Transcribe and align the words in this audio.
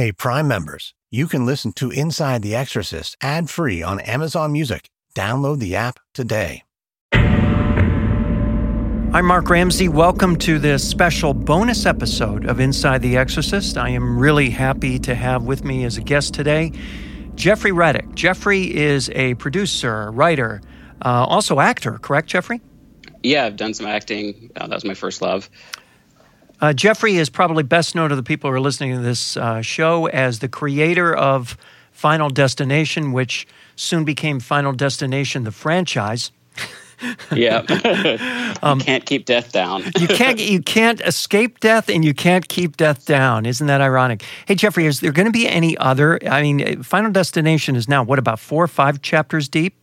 Hey, 0.00 0.12
Prime 0.12 0.48
members, 0.48 0.94
you 1.10 1.28
can 1.28 1.44
listen 1.44 1.74
to 1.74 1.90
Inside 1.90 2.40
the 2.40 2.54
Exorcist 2.54 3.18
ad 3.20 3.50
free 3.50 3.82
on 3.82 4.00
Amazon 4.00 4.50
Music. 4.50 4.88
Download 5.14 5.58
the 5.58 5.76
app 5.76 5.98
today. 6.14 6.62
I'm 7.12 9.26
Mark 9.26 9.50
Ramsey. 9.50 9.90
Welcome 9.90 10.36
to 10.36 10.58
this 10.58 10.88
special 10.88 11.34
bonus 11.34 11.84
episode 11.84 12.46
of 12.46 12.60
Inside 12.60 13.02
the 13.02 13.18
Exorcist. 13.18 13.76
I 13.76 13.90
am 13.90 14.18
really 14.18 14.48
happy 14.48 14.98
to 15.00 15.14
have 15.14 15.42
with 15.42 15.66
me 15.66 15.84
as 15.84 15.98
a 15.98 16.00
guest 16.00 16.32
today 16.32 16.72
Jeffrey 17.34 17.70
Reddick. 17.70 18.14
Jeffrey 18.14 18.74
is 18.74 19.10
a 19.10 19.34
producer, 19.34 20.10
writer, 20.12 20.62
uh, 21.04 21.26
also 21.26 21.60
actor, 21.60 21.98
correct, 21.98 22.28
Jeffrey? 22.28 22.62
Yeah, 23.22 23.44
I've 23.44 23.58
done 23.58 23.74
some 23.74 23.84
acting. 23.84 24.50
Uh, 24.56 24.66
that 24.66 24.76
was 24.76 24.84
my 24.86 24.94
first 24.94 25.20
love. 25.20 25.50
Uh, 26.60 26.72
Jeffrey 26.72 27.16
is 27.16 27.30
probably 27.30 27.62
best 27.62 27.94
known 27.94 28.10
to 28.10 28.16
the 28.16 28.22
people 28.22 28.50
who 28.50 28.56
are 28.56 28.60
listening 28.60 28.94
to 28.94 29.00
this 29.00 29.36
uh, 29.36 29.62
show 29.62 30.06
as 30.06 30.40
the 30.40 30.48
creator 30.48 31.14
of 31.14 31.56
Final 31.92 32.28
Destination, 32.28 33.12
which 33.12 33.46
soon 33.76 34.04
became 34.04 34.40
Final 34.40 34.72
Destination, 34.72 35.44
the 35.44 35.52
franchise. 35.52 36.30
yeah, 37.32 37.58
um, 38.62 38.78
you 38.78 38.84
can't 38.84 39.06
keep 39.06 39.24
death 39.24 39.52
down. 39.52 39.82
you 39.98 40.06
can't. 40.06 40.38
You 40.38 40.60
can't 40.60 41.00
escape 41.00 41.60
death, 41.60 41.88
and 41.88 42.04
you 42.04 42.12
can't 42.12 42.46
keep 42.46 42.76
death 42.76 43.06
down. 43.06 43.46
Isn't 43.46 43.68
that 43.68 43.80
ironic? 43.80 44.22
Hey, 44.46 44.54
Jeffrey, 44.54 44.84
is 44.84 45.00
there 45.00 45.12
going 45.12 45.26
to 45.26 45.32
be 45.32 45.48
any 45.48 45.78
other? 45.78 46.18
I 46.28 46.42
mean, 46.42 46.82
Final 46.82 47.10
Destination 47.10 47.74
is 47.74 47.88
now 47.88 48.02
what 48.02 48.18
about 48.18 48.38
four 48.38 48.62
or 48.62 48.68
five 48.68 49.00
chapters 49.00 49.48
deep? 49.48 49.74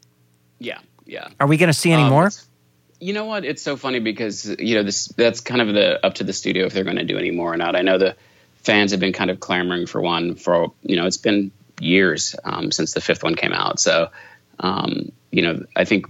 Yeah, 0.60 0.78
yeah. 1.08 1.30
Are 1.40 1.48
we 1.48 1.58
going 1.58 1.70
to 1.70 1.74
see 1.74 1.92
any 1.92 2.04
um, 2.04 2.10
more? 2.10 2.30
You 3.00 3.14
know 3.14 3.26
what? 3.26 3.46
It's 3.46 3.62
so 3.62 3.78
funny 3.78 4.00
because 4.00 4.46
you 4.60 4.76
know 4.76 4.84
this. 4.84 5.08
That's 5.10 5.40
kind 5.40 5.62
of 5.62 5.74
the 5.74 6.06
up 6.06 6.16
to 6.16 6.24
the 6.24 6.34
studio 6.34 6.66
if 6.66 6.74
they're 6.74 6.84
going 6.84 6.98
to 6.98 7.06
do 7.06 7.18
any 7.18 7.32
more 7.32 7.54
or 7.54 7.58
not. 7.58 7.76
I 7.76 7.82
know 7.82 7.98
the 7.98 8.16
fans 8.64 8.92
have 8.92 9.00
been 9.00 9.14
kind 9.14 9.30
of 9.30 9.40
clamoring 9.40 9.86
for 9.86 10.02
one 10.02 10.36
for 10.36 10.74
you 10.82 10.96
know 10.96 11.06
it's 11.06 11.18
been 11.18 11.52
years 11.80 12.36
um, 12.44 12.72
since 12.72 12.94
the 12.94 13.02
fifth 13.02 13.24
one 13.24 13.36
came 13.36 13.54
out. 13.54 13.80
So 13.80 14.10
um, 14.60 15.12
you 15.32 15.44
know 15.44 15.66
I 15.76 15.86
think 15.86 16.08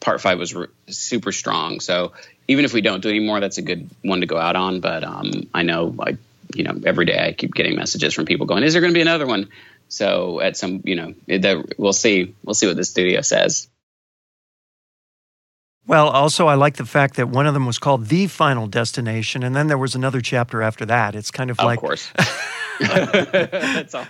part 0.00 0.20
five 0.20 0.38
was 0.38 0.54
re- 0.54 0.68
super 0.88 1.32
strong. 1.32 1.80
So 1.80 2.12
even 2.46 2.64
if 2.64 2.72
we 2.72 2.80
don't 2.80 3.02
do 3.02 3.08
any 3.08 3.20
more, 3.20 3.40
that's 3.40 3.58
a 3.58 3.62
good 3.62 3.90
one 4.02 4.20
to 4.20 4.26
go 4.26 4.38
out 4.38 4.56
on. 4.56 4.80
But 4.80 5.04
um, 5.04 5.48
I 5.52 5.62
know 5.62 5.94
I 5.98 6.18
you 6.54 6.64
know 6.64 6.80
every 6.86 7.04
day 7.04 7.18
I 7.18 7.32
keep 7.32 7.54
getting 7.54 7.76
messages 7.76 8.14
from 8.14 8.26
people 8.26 8.46
going, 8.46 8.62
"Is 8.62 8.74
there 8.74 8.80
going 8.80 8.92
to 8.92 8.98
be 8.98 9.02
another 9.02 9.26
one?" 9.26 9.48
So 9.88 10.40
at 10.40 10.56
some 10.56 10.82
you 10.84 10.94
know 10.94 11.14
we'll 11.78 11.92
see 11.92 12.34
we'll 12.44 12.54
see 12.54 12.66
what 12.68 12.76
the 12.76 12.84
studio 12.84 13.22
says. 13.22 13.68
Well, 15.88 16.10
also, 16.10 16.46
I 16.46 16.54
like 16.54 16.76
the 16.76 16.84
fact 16.84 17.16
that 17.16 17.30
one 17.30 17.46
of 17.46 17.54
them 17.54 17.64
was 17.64 17.78
called 17.78 18.08
The 18.08 18.26
Final 18.26 18.66
Destination, 18.66 19.42
and 19.42 19.56
then 19.56 19.68
there 19.68 19.78
was 19.78 19.94
another 19.94 20.20
chapter 20.20 20.60
after 20.60 20.84
that. 20.84 21.14
It's 21.14 21.30
kind 21.30 21.50
of, 21.50 21.58
of 21.58 21.64
like. 21.64 21.78
Of 21.78 21.82
course. 21.82 22.12
that's 22.78 23.94
all. 23.94 24.04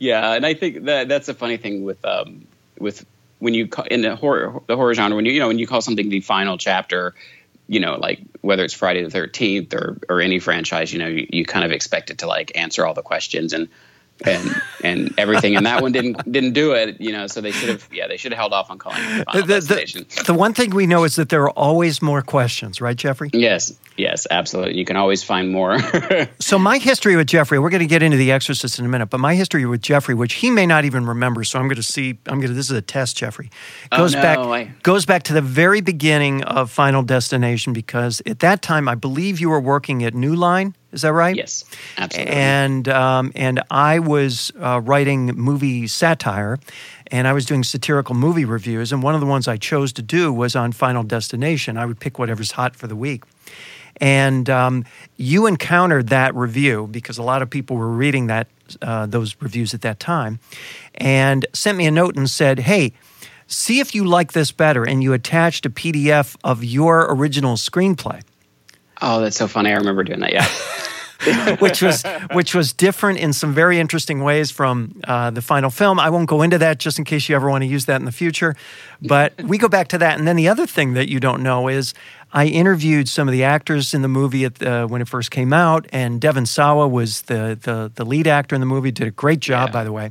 Yeah, 0.00 0.32
and 0.32 0.44
I 0.44 0.54
think 0.54 0.86
that 0.86 1.06
that's 1.06 1.28
a 1.28 1.34
funny 1.34 1.56
thing 1.56 1.84
with 1.84 2.04
um, 2.04 2.48
with 2.80 3.06
when 3.38 3.54
you 3.54 3.68
call, 3.68 3.84
in 3.84 4.02
the 4.02 4.16
horror 4.16 4.60
the 4.66 4.74
horror 4.74 4.92
genre 4.92 5.14
when 5.14 5.24
you 5.24 5.32
you 5.32 5.38
know 5.38 5.46
when 5.46 5.60
you 5.60 5.68
call 5.68 5.80
something 5.80 6.08
the 6.08 6.20
final 6.20 6.58
chapter, 6.58 7.14
you 7.68 7.78
know 7.78 7.94
like 7.94 8.20
whether 8.40 8.64
it's 8.64 8.74
Friday 8.74 9.04
the 9.04 9.10
Thirteenth 9.10 9.72
or 9.72 9.98
or 10.08 10.20
any 10.20 10.40
franchise, 10.40 10.92
you 10.92 10.98
know 10.98 11.06
you, 11.06 11.28
you 11.30 11.44
kind 11.46 11.64
of 11.64 11.70
expect 11.70 12.10
it 12.10 12.18
to 12.18 12.26
like 12.26 12.52
answer 12.56 12.84
all 12.84 12.92
the 12.92 13.02
questions 13.02 13.52
and 13.52 13.68
and 14.24 14.62
and 14.82 15.14
everything. 15.18 15.56
And 15.56 15.66
that 15.66 15.82
one 15.82 15.92
didn't 15.92 16.30
didn't 16.30 16.52
do 16.52 16.72
it. 16.72 17.00
You 17.00 17.12
know, 17.12 17.26
so 17.26 17.40
they 17.40 17.50
should 17.50 17.68
have 17.68 17.88
yeah 17.92 18.06
they 18.06 18.16
should 18.16 18.32
have 18.32 18.38
held 18.38 18.52
off 18.52 18.70
on 18.70 18.78
calling 18.78 18.98
it 19.00 19.26
the, 19.32 19.42
the, 19.42 19.60
the, 19.60 20.22
the, 20.26 20.34
one 20.34 20.54
thing 20.54 20.70
we 20.70 20.86
know 20.86 21.04
is 21.04 21.16
that 21.16 21.28
there 21.28 21.42
are 21.42 21.50
always 21.50 22.00
more 22.00 22.22
questions, 22.22 22.80
right, 22.80 22.96
Jeffrey? 22.96 23.30
Yes, 23.32 23.72
yes, 23.96 24.26
absolutely. 24.30 24.76
You 24.76 24.84
can 24.84 24.96
always 24.96 25.22
find 25.22 25.50
more. 25.50 25.78
so 26.38 26.58
my 26.58 26.78
history 26.78 27.16
with 27.16 27.26
Jeffrey, 27.26 27.58
we're 27.58 27.70
going 27.70 27.80
to 27.80 27.86
get 27.86 28.02
into 28.02 28.16
the 28.16 28.32
Exorcist 28.32 28.78
in 28.78 28.84
a 28.84 28.88
minute, 28.88 29.06
but 29.06 29.18
my 29.18 29.34
history 29.34 29.64
with 29.66 29.82
Jeffrey, 29.82 30.14
which 30.14 30.34
he 30.34 30.50
may 30.50 30.66
not 30.66 30.84
even 30.84 31.06
remember, 31.06 31.44
so 31.44 31.58
I'm 31.58 31.66
going 31.66 31.76
to 31.76 31.82
see. 31.82 32.18
I'm 32.26 32.38
going 32.38 32.48
to. 32.48 32.54
This 32.54 32.70
is 32.70 32.76
a 32.76 32.82
test, 32.82 33.16
Jeffrey. 33.16 33.50
Oh, 33.92 33.98
goes 33.98 34.14
oh, 34.14 34.18
no, 34.18 34.22
back 34.22 34.38
I... 34.38 34.64
goes 34.82 35.06
back 35.06 35.24
to 35.24 35.32
the 35.32 35.42
very 35.42 35.80
beginning 35.80 36.42
of 36.44 36.70
Final 36.70 37.02
Destination 37.02 37.72
because 37.72 38.22
at 38.26 38.40
that 38.40 38.62
time 38.62 38.88
I 38.88 38.94
believe 38.94 39.40
you 39.40 39.50
were 39.50 39.60
working 39.60 40.04
at 40.04 40.14
New 40.14 40.34
Line. 40.34 40.74
Is 40.94 41.02
that 41.02 41.12
right? 41.12 41.34
Yes, 41.34 41.64
absolutely. 41.98 42.32
And 42.32 42.88
um, 42.88 43.32
and 43.34 43.60
I 43.70 43.98
was 43.98 44.52
uh, 44.60 44.80
writing 44.82 45.26
movie 45.26 45.88
satire, 45.88 46.58
and 47.08 47.26
I 47.26 47.32
was 47.32 47.44
doing 47.44 47.64
satirical 47.64 48.14
movie 48.14 48.44
reviews. 48.44 48.92
And 48.92 49.02
one 49.02 49.14
of 49.14 49.20
the 49.20 49.26
ones 49.26 49.48
I 49.48 49.56
chose 49.56 49.92
to 49.94 50.02
do 50.02 50.32
was 50.32 50.54
on 50.54 50.70
Final 50.70 51.02
Destination. 51.02 51.76
I 51.76 51.84
would 51.84 51.98
pick 51.98 52.18
whatever's 52.18 52.52
hot 52.52 52.76
for 52.76 52.86
the 52.86 52.96
week. 52.96 53.24
And 54.00 54.48
um, 54.48 54.84
you 55.16 55.46
encountered 55.46 56.08
that 56.08 56.34
review 56.34 56.88
because 56.90 57.18
a 57.18 57.22
lot 57.22 57.42
of 57.42 57.50
people 57.50 57.76
were 57.76 57.90
reading 57.90 58.28
that 58.28 58.46
uh, 58.80 59.06
those 59.06 59.36
reviews 59.40 59.74
at 59.74 59.82
that 59.82 59.98
time, 60.00 60.38
and 60.94 61.44
sent 61.52 61.76
me 61.76 61.86
a 61.86 61.90
note 61.90 62.16
and 62.16 62.30
said, 62.30 62.60
"Hey." 62.60 62.92
See 63.46 63.78
if 63.78 63.94
you 63.94 64.06
like 64.06 64.32
this 64.32 64.52
better, 64.52 64.84
and 64.84 65.02
you 65.02 65.12
attached 65.12 65.66
a 65.66 65.70
PDF 65.70 66.34
of 66.42 66.64
your 66.64 67.06
original 67.14 67.56
screenplay. 67.56 68.22
Oh, 69.02 69.20
that's 69.20 69.36
so 69.36 69.48
funny. 69.48 69.70
I 69.70 69.76
remember 69.76 70.04
doing 70.04 70.20
that. 70.20 70.32
Yeah. 70.32 70.48
which 71.58 71.80
was 71.80 72.02
which 72.32 72.54
was 72.54 72.72
different 72.72 73.18
in 73.18 73.32
some 73.32 73.54
very 73.54 73.78
interesting 73.78 74.22
ways 74.22 74.50
from 74.50 75.00
uh, 75.04 75.30
the 75.30 75.40
final 75.40 75.70
film. 75.70 75.98
I 75.98 76.10
won't 76.10 76.28
go 76.28 76.42
into 76.42 76.58
that 76.58 76.78
just 76.78 76.98
in 76.98 77.04
case 77.04 77.28
you 77.28 77.36
ever 77.36 77.48
want 77.48 77.62
to 77.62 77.66
use 77.66 77.86
that 77.86 78.00
in 78.00 78.04
the 78.04 78.12
future. 78.12 78.54
But 79.00 79.40
we 79.44 79.58
go 79.58 79.68
back 79.68 79.88
to 79.88 79.98
that, 79.98 80.18
and 80.18 80.28
then 80.28 80.36
the 80.36 80.48
other 80.48 80.66
thing 80.66 80.94
that 80.94 81.08
you 81.08 81.20
don't 81.20 81.42
know 81.42 81.68
is 81.68 81.94
I 82.32 82.46
interviewed 82.46 83.08
some 83.08 83.28
of 83.28 83.32
the 83.32 83.44
actors 83.44 83.94
in 83.94 84.02
the 84.02 84.08
movie 84.08 84.46
the, 84.46 84.86
when 84.88 85.00
it 85.00 85.08
first 85.08 85.30
came 85.30 85.52
out, 85.52 85.86
and 85.92 86.20
Devon 86.20 86.46
Sawa 86.46 86.88
was 86.88 87.22
the, 87.22 87.58
the 87.60 87.90
the 87.94 88.04
lead 88.04 88.26
actor 88.26 88.54
in 88.54 88.60
the 88.60 88.66
movie. 88.66 88.90
Did 88.90 89.06
a 89.06 89.12
great 89.12 89.40
job, 89.40 89.68
yeah. 89.68 89.72
by 89.72 89.84
the 89.84 89.92
way. 89.92 90.10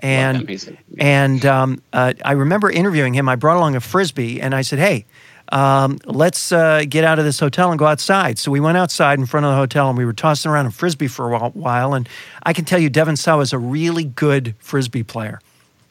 And 0.00 0.78
and 0.98 1.44
um, 1.46 1.82
uh, 1.92 2.12
I 2.24 2.32
remember 2.32 2.70
interviewing 2.70 3.14
him. 3.14 3.28
I 3.28 3.36
brought 3.36 3.56
along 3.56 3.74
a 3.76 3.80
frisbee, 3.80 4.40
and 4.40 4.54
I 4.54 4.62
said, 4.62 4.78
"Hey." 4.78 5.06
Um, 5.52 5.98
let's 6.04 6.52
uh, 6.52 6.84
get 6.88 7.04
out 7.04 7.18
of 7.18 7.24
this 7.24 7.38
hotel 7.38 7.70
and 7.70 7.78
go 7.78 7.86
outside. 7.86 8.38
So 8.38 8.50
we 8.50 8.60
went 8.60 8.76
outside 8.76 9.18
in 9.18 9.26
front 9.26 9.46
of 9.46 9.52
the 9.52 9.56
hotel 9.56 9.88
and 9.88 9.96
we 9.96 10.04
were 10.04 10.12
tossing 10.12 10.50
around 10.50 10.66
a 10.66 10.70
frisbee 10.70 11.08
for 11.08 11.32
a 11.32 11.48
while. 11.50 11.94
And 11.94 12.08
I 12.42 12.52
can 12.52 12.64
tell 12.64 12.78
you, 12.78 12.90
Devon 12.90 13.16
Sawa 13.16 13.42
is 13.42 13.52
a 13.52 13.58
really 13.58 14.04
good 14.04 14.54
frisbee 14.58 15.02
player. 15.02 15.40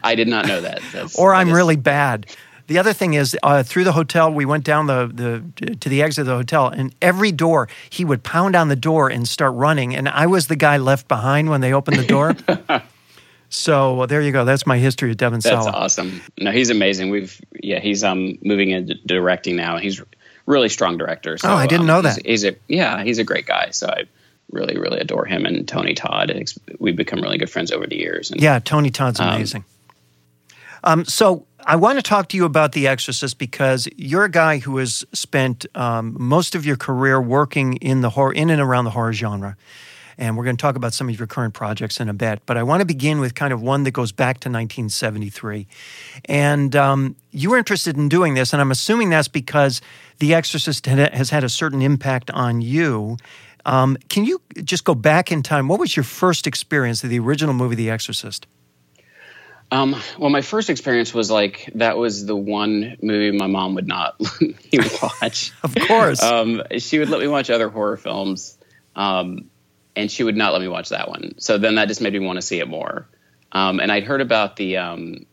I 0.03 0.13
did 0.15 0.27
not 0.27 0.45
know 0.45 0.61
that. 0.61 0.81
Or 1.17 1.33
I'm 1.33 1.51
really 1.51 1.75
bad. 1.75 2.27
The 2.67 2.77
other 2.79 2.91
thing 2.91 3.13
is, 3.13 3.35
uh, 3.43 3.63
through 3.63 3.85
the 3.85 3.93
hotel, 3.93 4.31
we 4.31 4.45
went 4.45 4.65
down 4.65 4.87
the, 4.87 5.09
the 5.13 5.75
to 5.77 5.87
the 5.87 6.01
exit 6.01 6.23
of 6.23 6.27
the 6.27 6.35
hotel, 6.35 6.67
and 6.67 6.93
every 7.01 7.31
door 7.31 7.69
he 7.89 8.03
would 8.03 8.23
pound 8.23 8.57
on 8.57 8.67
the 8.67 8.75
door 8.75 9.09
and 9.09 9.25
start 9.25 9.53
running, 9.55 9.95
and 9.95 10.09
I 10.09 10.27
was 10.27 10.47
the 10.47 10.57
guy 10.57 10.75
left 10.75 11.07
behind 11.07 11.49
when 11.49 11.61
they 11.61 11.73
opened 11.73 11.97
the 11.97 12.05
door. 12.05 12.35
So 13.49 13.95
well, 13.95 14.07
there 14.07 14.21
you 14.21 14.31
go. 14.31 14.45
That's 14.45 14.65
my 14.65 14.77
history 14.77 15.11
of 15.11 15.17
Devon 15.17 15.39
That's 15.39 15.67
awesome. 15.67 16.21
No, 16.39 16.51
he's 16.51 16.69
amazing. 16.69 17.09
We've 17.09 17.39
yeah, 17.61 17.79
he's 17.79 18.03
um 18.03 18.37
moving 18.41 18.71
into 18.71 18.95
directing 19.05 19.55
now. 19.55 19.77
He's 19.77 20.01
really 20.45 20.69
strong 20.69 20.97
director. 20.97 21.37
So, 21.37 21.49
oh, 21.49 21.55
I 21.55 21.67
didn't 21.67 21.81
um, 21.81 21.87
know 21.87 22.01
that. 22.01 22.25
He's, 22.25 22.41
he's, 22.41 22.45
a 22.45 22.55
yeah, 22.67 23.03
he's 23.03 23.19
a 23.19 23.23
great 23.23 23.45
guy. 23.45 23.69
So 23.71 23.87
I 23.87 24.03
really 24.51 24.77
really 24.77 24.99
adore 24.99 25.25
him 25.25 25.45
and 25.45 25.67
Tony 25.67 25.93
Todd. 25.93 26.31
We've 26.79 26.95
become 26.95 27.21
really 27.21 27.37
good 27.37 27.49
friends 27.49 27.71
over 27.71 27.87
the 27.87 27.97
years. 27.97 28.31
And, 28.31 28.41
yeah, 28.41 28.59
Tony 28.59 28.89
Todd's 28.89 29.19
um, 29.19 29.29
amazing. 29.29 29.63
Um, 30.83 30.99
um, 30.99 31.05
so 31.05 31.45
I 31.65 31.75
want 31.75 31.97
to 31.97 32.03
talk 32.03 32.29
to 32.29 32.37
you 32.37 32.45
about 32.45 32.71
The 32.71 32.87
Exorcist 32.87 33.37
because 33.37 33.87
you're 33.97 34.23
a 34.23 34.31
guy 34.31 34.59
who 34.59 34.77
has 34.77 35.05
spent 35.13 35.65
um, 35.75 36.15
most 36.17 36.55
of 36.55 36.65
your 36.65 36.77
career 36.77 37.21
working 37.21 37.73
in 37.77 38.01
the 38.01 38.11
horror 38.11 38.33
in 38.33 38.49
and 38.49 38.61
around 38.61 38.85
the 38.85 38.91
horror 38.91 39.13
genre 39.13 39.57
and 40.17 40.37
we're 40.37 40.43
going 40.43 40.57
to 40.57 40.61
talk 40.61 40.75
about 40.75 40.93
some 40.93 41.09
of 41.09 41.17
your 41.17 41.27
current 41.27 41.53
projects 41.53 41.99
in 41.99 42.09
a 42.09 42.13
bit. 42.13 42.41
But 42.45 42.57
I 42.57 42.63
want 42.63 42.81
to 42.81 42.85
begin 42.85 43.19
with 43.19 43.35
kind 43.35 43.53
of 43.53 43.61
one 43.61 43.83
that 43.83 43.91
goes 43.91 44.11
back 44.11 44.35
to 44.41 44.49
1973. 44.49 45.67
And 46.25 46.75
um, 46.75 47.15
you 47.31 47.51
were 47.51 47.57
interested 47.57 47.97
in 47.97 48.09
doing 48.09 48.33
this, 48.33 48.53
and 48.53 48.61
I'm 48.61 48.71
assuming 48.71 49.09
that's 49.09 49.27
because 49.27 49.81
The 50.19 50.33
Exorcist 50.33 50.85
has 50.85 51.29
had 51.29 51.43
a 51.43 51.49
certain 51.49 51.81
impact 51.81 52.31
on 52.31 52.61
you. 52.61 53.17
Um, 53.65 53.97
can 54.09 54.25
you 54.25 54.41
just 54.63 54.85
go 54.85 54.95
back 54.95 55.31
in 55.31 55.43
time? 55.43 55.67
What 55.67 55.79
was 55.79 55.95
your 55.95 56.05
first 56.05 56.47
experience 56.47 57.03
of 57.03 57.09
the 57.09 57.19
original 57.19 57.53
movie, 57.53 57.75
The 57.75 57.89
Exorcist? 57.89 58.47
Um, 59.69 59.95
well, 60.17 60.29
my 60.29 60.41
first 60.41 60.69
experience 60.69 61.13
was 61.13 61.29
like 61.29 61.69
that 61.75 61.97
was 61.97 62.25
the 62.25 62.35
one 62.35 62.95
movie 63.01 63.37
my 63.37 63.47
mom 63.47 63.75
would 63.75 63.87
not 63.87 64.15
let 64.41 64.41
me 64.71 64.79
watch. 65.01 65.51
of 65.63 65.75
course, 65.75 66.23
um, 66.23 66.63
she 66.77 66.99
would 66.99 67.09
let 67.09 67.19
me 67.19 67.27
watch 67.27 67.49
other 67.49 67.67
horror 67.67 67.97
films, 67.97 68.57
um, 68.95 69.49
and 69.97 70.11
she 70.11 70.23
would 70.23 70.37
not 70.37 70.53
let 70.53 70.61
me 70.61 70.67
watch 70.67 70.89
that 70.89 71.09
one. 71.09 71.33
So 71.39 71.57
then 71.57 71.75
that 71.75 71.87
just 71.87 72.01
made 72.01 72.13
me 72.13 72.19
want 72.19 72.37
to 72.37 72.41
see 72.41 72.59
it 72.59 72.67
more. 72.67 73.07
Um, 73.51 73.79
and 73.79 73.91
I'd 73.91 74.03
heard 74.03 74.21
about 74.21 74.55
the, 74.55 74.77
um, 74.77 75.25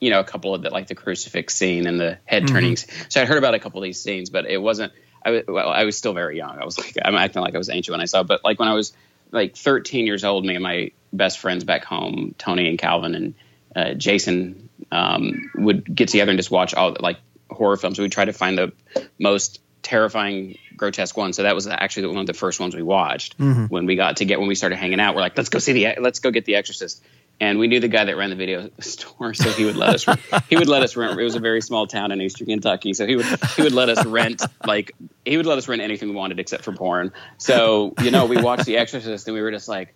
you 0.00 0.10
know, 0.10 0.20
a 0.20 0.24
couple 0.24 0.54
of 0.54 0.62
the 0.62 0.70
like 0.70 0.86
the 0.86 0.94
crucifix 0.94 1.54
scene 1.54 1.86
and 1.86 2.00
the 2.00 2.18
head 2.24 2.44
mm-hmm. 2.44 2.54
turnings. 2.54 2.86
Mm-hmm. 2.86 3.02
So 3.10 3.20
I'd 3.20 3.28
heard 3.28 3.38
about 3.38 3.54
a 3.54 3.58
couple 3.58 3.80
of 3.80 3.84
these 3.84 4.00
scenes, 4.00 4.30
but 4.30 4.46
it 4.46 4.58
wasn't. 4.58 4.92
I 5.22 5.30
was 5.30 5.42
well, 5.46 5.68
I 5.68 5.84
was 5.84 5.98
still 5.98 6.14
very 6.14 6.38
young. 6.38 6.58
I 6.58 6.64
was 6.64 6.78
like 6.78 6.94
I'm 7.04 7.14
acting 7.14 7.42
like 7.42 7.54
I 7.54 7.58
was 7.58 7.68
ancient 7.68 7.92
when 7.92 8.00
I 8.00 8.06
saw. 8.06 8.20
It. 8.20 8.26
But 8.26 8.42
like 8.42 8.58
when 8.58 8.68
I 8.68 8.74
was 8.74 8.94
like 9.30 9.56
13 9.56 10.06
years 10.06 10.24
old, 10.24 10.46
me 10.46 10.54
and 10.54 10.62
my 10.62 10.92
best 11.12 11.38
friends 11.38 11.64
back 11.64 11.84
home, 11.84 12.34
Tony 12.38 12.68
and 12.68 12.78
Calvin 12.78 13.14
and 13.14 13.34
uh, 13.76 13.94
Jason, 13.94 14.70
um, 14.90 15.50
would 15.54 15.94
get 15.94 16.08
together 16.08 16.30
and 16.30 16.38
just 16.38 16.50
watch 16.50 16.72
all 16.74 16.96
like 16.98 17.18
horror 17.50 17.76
films. 17.76 17.98
We'd 17.98 18.12
try 18.12 18.24
to 18.24 18.32
find 18.32 18.56
the 18.56 18.72
most 19.18 19.60
terrifying 19.82 20.58
grotesque 20.76 21.16
one. 21.16 21.32
So 21.32 21.42
that 21.42 21.54
was 21.54 21.66
actually 21.66 22.08
one 22.08 22.18
of 22.18 22.26
the 22.26 22.34
first 22.34 22.60
ones 22.60 22.74
we 22.74 22.82
watched 22.82 23.38
Mm-hmm. 23.38 23.66
when 23.66 23.86
we 23.86 23.96
got 23.96 24.18
to 24.18 24.24
get 24.24 24.38
when 24.38 24.48
we 24.48 24.54
started 24.54 24.76
hanging 24.76 25.00
out. 25.00 25.14
We're 25.14 25.20
like 25.22 25.36
let's 25.36 25.48
go 25.48 25.58
see 25.58 25.72
the 25.72 26.00
let's 26.00 26.18
go 26.18 26.30
get 26.30 26.44
the 26.44 26.56
exorcist. 26.56 27.02
And 27.42 27.58
we 27.58 27.68
knew 27.68 27.80
the 27.80 27.88
guy 27.88 28.04
that 28.04 28.18
ran 28.18 28.28
the 28.28 28.36
video 28.36 28.68
store 28.80 29.32
so 29.32 29.50
he 29.50 29.64
would 29.64 29.76
let 29.76 29.94
us 29.94 30.18
he 30.50 30.56
would 30.56 30.68
let 30.68 30.82
us 30.82 30.94
rent. 30.94 31.18
It 31.18 31.24
was 31.24 31.36
a 31.36 31.40
very 31.40 31.62
small 31.62 31.86
town 31.86 32.12
in 32.12 32.20
eastern 32.20 32.46
kentucky 32.46 32.92
so 32.92 33.06
he 33.06 33.16
would 33.16 33.24
he 33.56 33.62
would 33.62 33.72
let 33.72 33.88
us 33.88 34.04
rent 34.04 34.42
like 34.66 34.92
he 35.24 35.38
would 35.38 35.46
let 35.46 35.56
us 35.56 35.66
rent 35.66 35.80
anything 35.80 36.10
we 36.10 36.14
wanted 36.14 36.38
except 36.38 36.64
for 36.64 36.72
porn. 36.72 37.12
So 37.38 37.94
you 38.02 38.10
know 38.10 38.26
we 38.26 38.36
watched 38.42 38.66
the 38.66 38.76
exorcist 38.76 39.26
and 39.26 39.34
we 39.34 39.40
were 39.40 39.50
just 39.50 39.68
like 39.68 39.94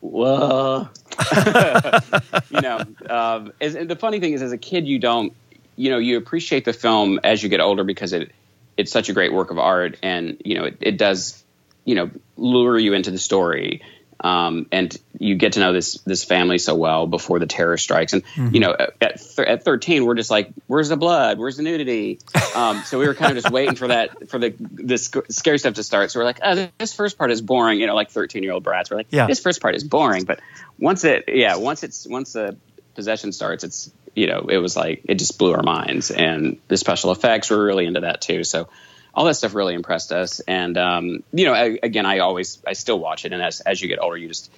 whoa. 0.00 0.88
You 2.50 2.60
know 2.60 2.84
um, 3.08 3.52
as, 3.60 3.74
and 3.74 3.88
the 3.88 3.96
funny 3.96 4.20
thing 4.20 4.32
is 4.32 4.42
as 4.42 4.52
a 4.52 4.58
kid 4.58 4.86
you 4.86 4.98
don't 4.98 5.32
you 5.76 5.90
know 5.90 5.98
you 5.98 6.16
appreciate 6.16 6.64
the 6.64 6.72
film 6.72 7.20
as 7.22 7.42
you 7.42 7.48
get 7.48 7.60
older 7.60 7.84
because 7.84 8.12
it 8.12 8.32
it's 8.76 8.92
such 8.92 9.08
a 9.08 9.12
great 9.12 9.32
work 9.32 9.50
of 9.50 9.58
art 9.58 9.98
and 10.02 10.40
you 10.44 10.54
know 10.56 10.64
it, 10.64 10.76
it 10.80 10.98
does 10.98 11.42
you 11.84 11.94
know 11.94 12.10
lure 12.36 12.78
you 12.78 12.92
into 12.94 13.10
the 13.10 13.18
story 13.18 13.82
um, 14.18 14.66
and 14.72 14.96
you 15.18 15.34
get 15.34 15.52
to 15.52 15.60
know 15.60 15.74
this 15.74 15.98
this 16.06 16.24
family 16.24 16.56
so 16.56 16.74
well 16.74 17.06
before 17.06 17.38
the 17.38 17.46
terror 17.46 17.76
strikes. 17.76 18.14
And 18.14 18.22
you 18.50 18.60
know 18.60 18.74
at, 18.74 19.20
th- 19.20 19.38
at 19.46 19.62
13 19.62 20.06
we're 20.06 20.14
just 20.14 20.30
like 20.30 20.50
where's 20.66 20.88
the 20.88 20.96
blood? 20.96 21.38
Where's 21.38 21.58
the 21.58 21.62
nudity? 21.62 22.18
Um, 22.54 22.82
so 22.84 22.98
we 22.98 23.06
were 23.06 23.14
kind 23.14 23.36
of 23.36 23.42
just 23.42 23.52
waiting 23.52 23.74
for 23.76 23.88
that 23.88 24.30
for 24.30 24.38
the 24.38 24.54
this 24.58 25.10
scary 25.28 25.58
stuff 25.58 25.74
to 25.74 25.82
start. 25.82 26.10
So 26.10 26.20
we're 26.20 26.24
like 26.24 26.40
oh 26.42 26.66
this 26.78 26.94
first 26.94 27.18
part 27.18 27.30
is 27.30 27.42
boring 27.42 27.78
you 27.78 27.86
know 27.86 27.94
like 27.94 28.10
13 28.10 28.42
year 28.42 28.52
old 28.52 28.62
brats. 28.62 28.90
We're 28.90 28.96
like 28.96 29.08
Yeah. 29.10 29.26
this 29.26 29.38
first 29.40 29.60
part 29.60 29.74
is 29.74 29.84
boring 29.84 30.24
but 30.24 30.40
once 30.78 31.04
it 31.04 31.24
yeah 31.28 31.56
once 31.56 31.82
it's 31.82 32.06
once 32.06 32.32
the 32.32 32.56
possession 32.94 33.32
starts 33.32 33.64
it's 33.64 33.90
you 34.16 34.26
know 34.26 34.46
it 34.48 34.58
was 34.58 34.76
like 34.76 35.02
it 35.04 35.16
just 35.16 35.38
blew 35.38 35.52
our 35.52 35.62
minds. 35.62 36.10
And 36.10 36.58
the 36.68 36.76
special 36.76 37.12
effects 37.12 37.50
were 37.50 37.64
really 37.64 37.86
into 37.86 38.00
that 38.00 38.20
too. 38.20 38.42
So 38.42 38.68
all 39.14 39.24
that 39.26 39.34
stuff 39.34 39.54
really 39.54 39.74
impressed 39.74 40.10
us. 40.10 40.40
And 40.40 40.76
um, 40.76 41.22
you 41.32 41.46
know 41.46 41.52
I, 41.52 41.78
again 41.82 42.06
i 42.06 42.18
always 42.18 42.60
i 42.66 42.72
still 42.72 42.98
watch 42.98 43.24
it. 43.24 43.32
And 43.32 43.42
as, 43.42 43.60
as 43.60 43.80
you 43.80 43.88
get 43.88 44.00
older 44.00 44.16
you 44.16 44.28
just 44.28 44.50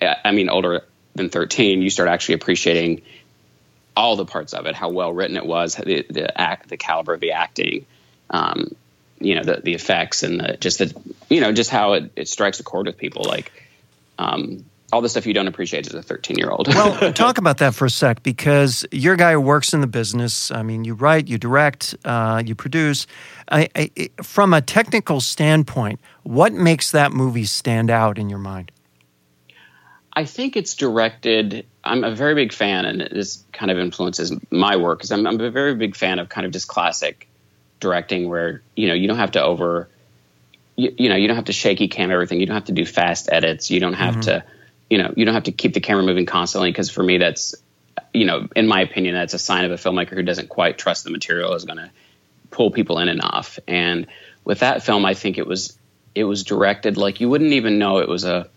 I- 0.00 0.30
mean 0.30 0.48
older 0.48 0.82
than 1.16 1.30
13 1.30 1.82
you 1.82 1.90
start 1.90 2.08
actually 2.08 2.36
appreciating 2.36 3.02
all 3.96 4.14
the 4.14 4.24
parts 4.24 4.54
of 4.54 4.66
it 4.66 4.76
how 4.76 4.88
well 4.90 5.12
written 5.12 5.36
it 5.36 5.44
was 5.44 5.74
the, 5.74 6.06
the 6.08 6.40
act 6.40 6.68
the 6.68 6.76
caliber 6.76 7.12
of 7.14 7.20
the 7.20 7.32
acting 7.32 7.84
um, 8.30 8.76
you 9.20 9.34
know 9.34 9.42
the, 9.42 9.60
the 9.62 9.74
effects 9.74 10.22
and 10.22 10.40
the, 10.40 10.56
just 10.56 10.78
the 10.78 10.94
you 11.28 11.40
know 11.40 11.52
just 11.52 11.70
how 11.70 11.92
it, 11.92 12.10
it 12.16 12.28
strikes 12.28 12.58
a 12.58 12.62
chord 12.62 12.86
with 12.86 12.96
people. 12.96 13.24
Like 13.24 13.52
um, 14.18 14.64
all 14.92 15.00
the 15.00 15.08
stuff 15.08 15.26
you 15.26 15.34
don't 15.34 15.48
appreciate 15.48 15.86
as 15.86 15.94
a 15.94 16.02
13 16.02 16.36
year 16.36 16.50
old 16.50 16.68
Well, 16.68 17.12
talk 17.14 17.38
about 17.38 17.58
that 17.58 17.74
for 17.74 17.84
a 17.86 17.90
sec 17.90 18.22
because 18.22 18.84
you're 18.90 19.14
a 19.14 19.16
guy 19.16 19.32
who 19.32 19.40
works 19.40 19.72
in 19.72 19.80
the 19.80 19.86
business. 19.86 20.50
I 20.50 20.62
mean, 20.62 20.84
you 20.84 20.94
write, 20.94 21.28
you 21.28 21.38
direct, 21.38 21.94
uh, 22.04 22.42
you 22.44 22.54
produce. 22.54 23.06
I, 23.50 23.68
I, 23.74 24.10
from 24.22 24.52
a 24.54 24.60
technical 24.60 25.20
standpoint, 25.20 26.00
what 26.22 26.52
makes 26.52 26.90
that 26.90 27.12
movie 27.12 27.44
stand 27.44 27.90
out 27.90 28.18
in 28.18 28.28
your 28.28 28.38
mind? 28.38 28.72
I 30.12 30.24
think 30.24 30.56
it's 30.56 30.74
directed. 30.74 31.66
I'm 31.84 32.04
a 32.04 32.14
very 32.14 32.34
big 32.34 32.52
fan, 32.52 32.84
and 32.84 33.00
this 33.00 33.44
kind 33.52 33.70
of 33.70 33.78
influences 33.78 34.32
my 34.50 34.76
work 34.76 34.98
because 34.98 35.12
I'm, 35.12 35.26
I'm 35.26 35.40
a 35.40 35.50
very 35.50 35.74
big 35.74 35.94
fan 35.94 36.18
of 36.18 36.28
kind 36.28 36.44
of 36.44 36.52
just 36.52 36.68
classic 36.68 37.28
directing, 37.78 38.28
where 38.28 38.62
you 38.74 38.88
know 38.88 38.94
you 38.94 39.06
don't 39.06 39.18
have 39.18 39.30
to 39.32 39.42
over, 39.42 39.88
you, 40.76 40.92
you 40.98 41.08
know, 41.08 41.16
you 41.16 41.28
don't 41.28 41.36
have 41.36 41.46
to 41.46 41.52
shaky 41.52 41.88
cam 41.88 42.10
everything. 42.10 42.40
You 42.40 42.46
don't 42.46 42.54
have 42.54 42.64
to 42.64 42.72
do 42.72 42.84
fast 42.84 43.28
edits. 43.30 43.70
You 43.70 43.80
don't 43.80 43.94
have 43.94 44.20
to, 44.22 44.44
you 44.90 44.98
know, 44.98 45.14
you 45.16 45.24
don't 45.24 45.34
have 45.34 45.44
to 45.44 45.52
keep 45.52 45.72
the 45.72 45.80
camera 45.80 46.02
moving 46.02 46.26
constantly. 46.26 46.70
Because 46.70 46.90
for 46.90 47.02
me, 47.02 47.18
that's, 47.18 47.54
you 48.12 48.26
know, 48.26 48.48
in 48.54 48.66
my 48.66 48.82
opinion, 48.82 49.14
that's 49.14 49.32
a 49.34 49.38
sign 49.38 49.64
of 49.64 49.70
a 49.70 49.76
filmmaker 49.76 50.10
who 50.10 50.22
doesn't 50.22 50.48
quite 50.48 50.76
trust 50.76 51.04
the 51.04 51.10
material 51.10 51.54
is 51.54 51.64
going 51.64 51.78
to 51.78 51.90
pull 52.50 52.70
people 52.70 52.98
in 52.98 53.08
enough. 53.08 53.58
And 53.66 54.08
with 54.44 54.58
that 54.58 54.82
film, 54.82 55.06
I 55.06 55.14
think 55.14 55.38
it 55.38 55.46
was 55.46 55.78
it 56.14 56.24
was 56.24 56.44
directed 56.44 56.96
like 56.96 57.20
you 57.20 57.28
wouldn't 57.28 57.52
even 57.52 57.78
know 57.78 57.98
it 57.98 58.08
was 58.08 58.24
a 58.24 58.48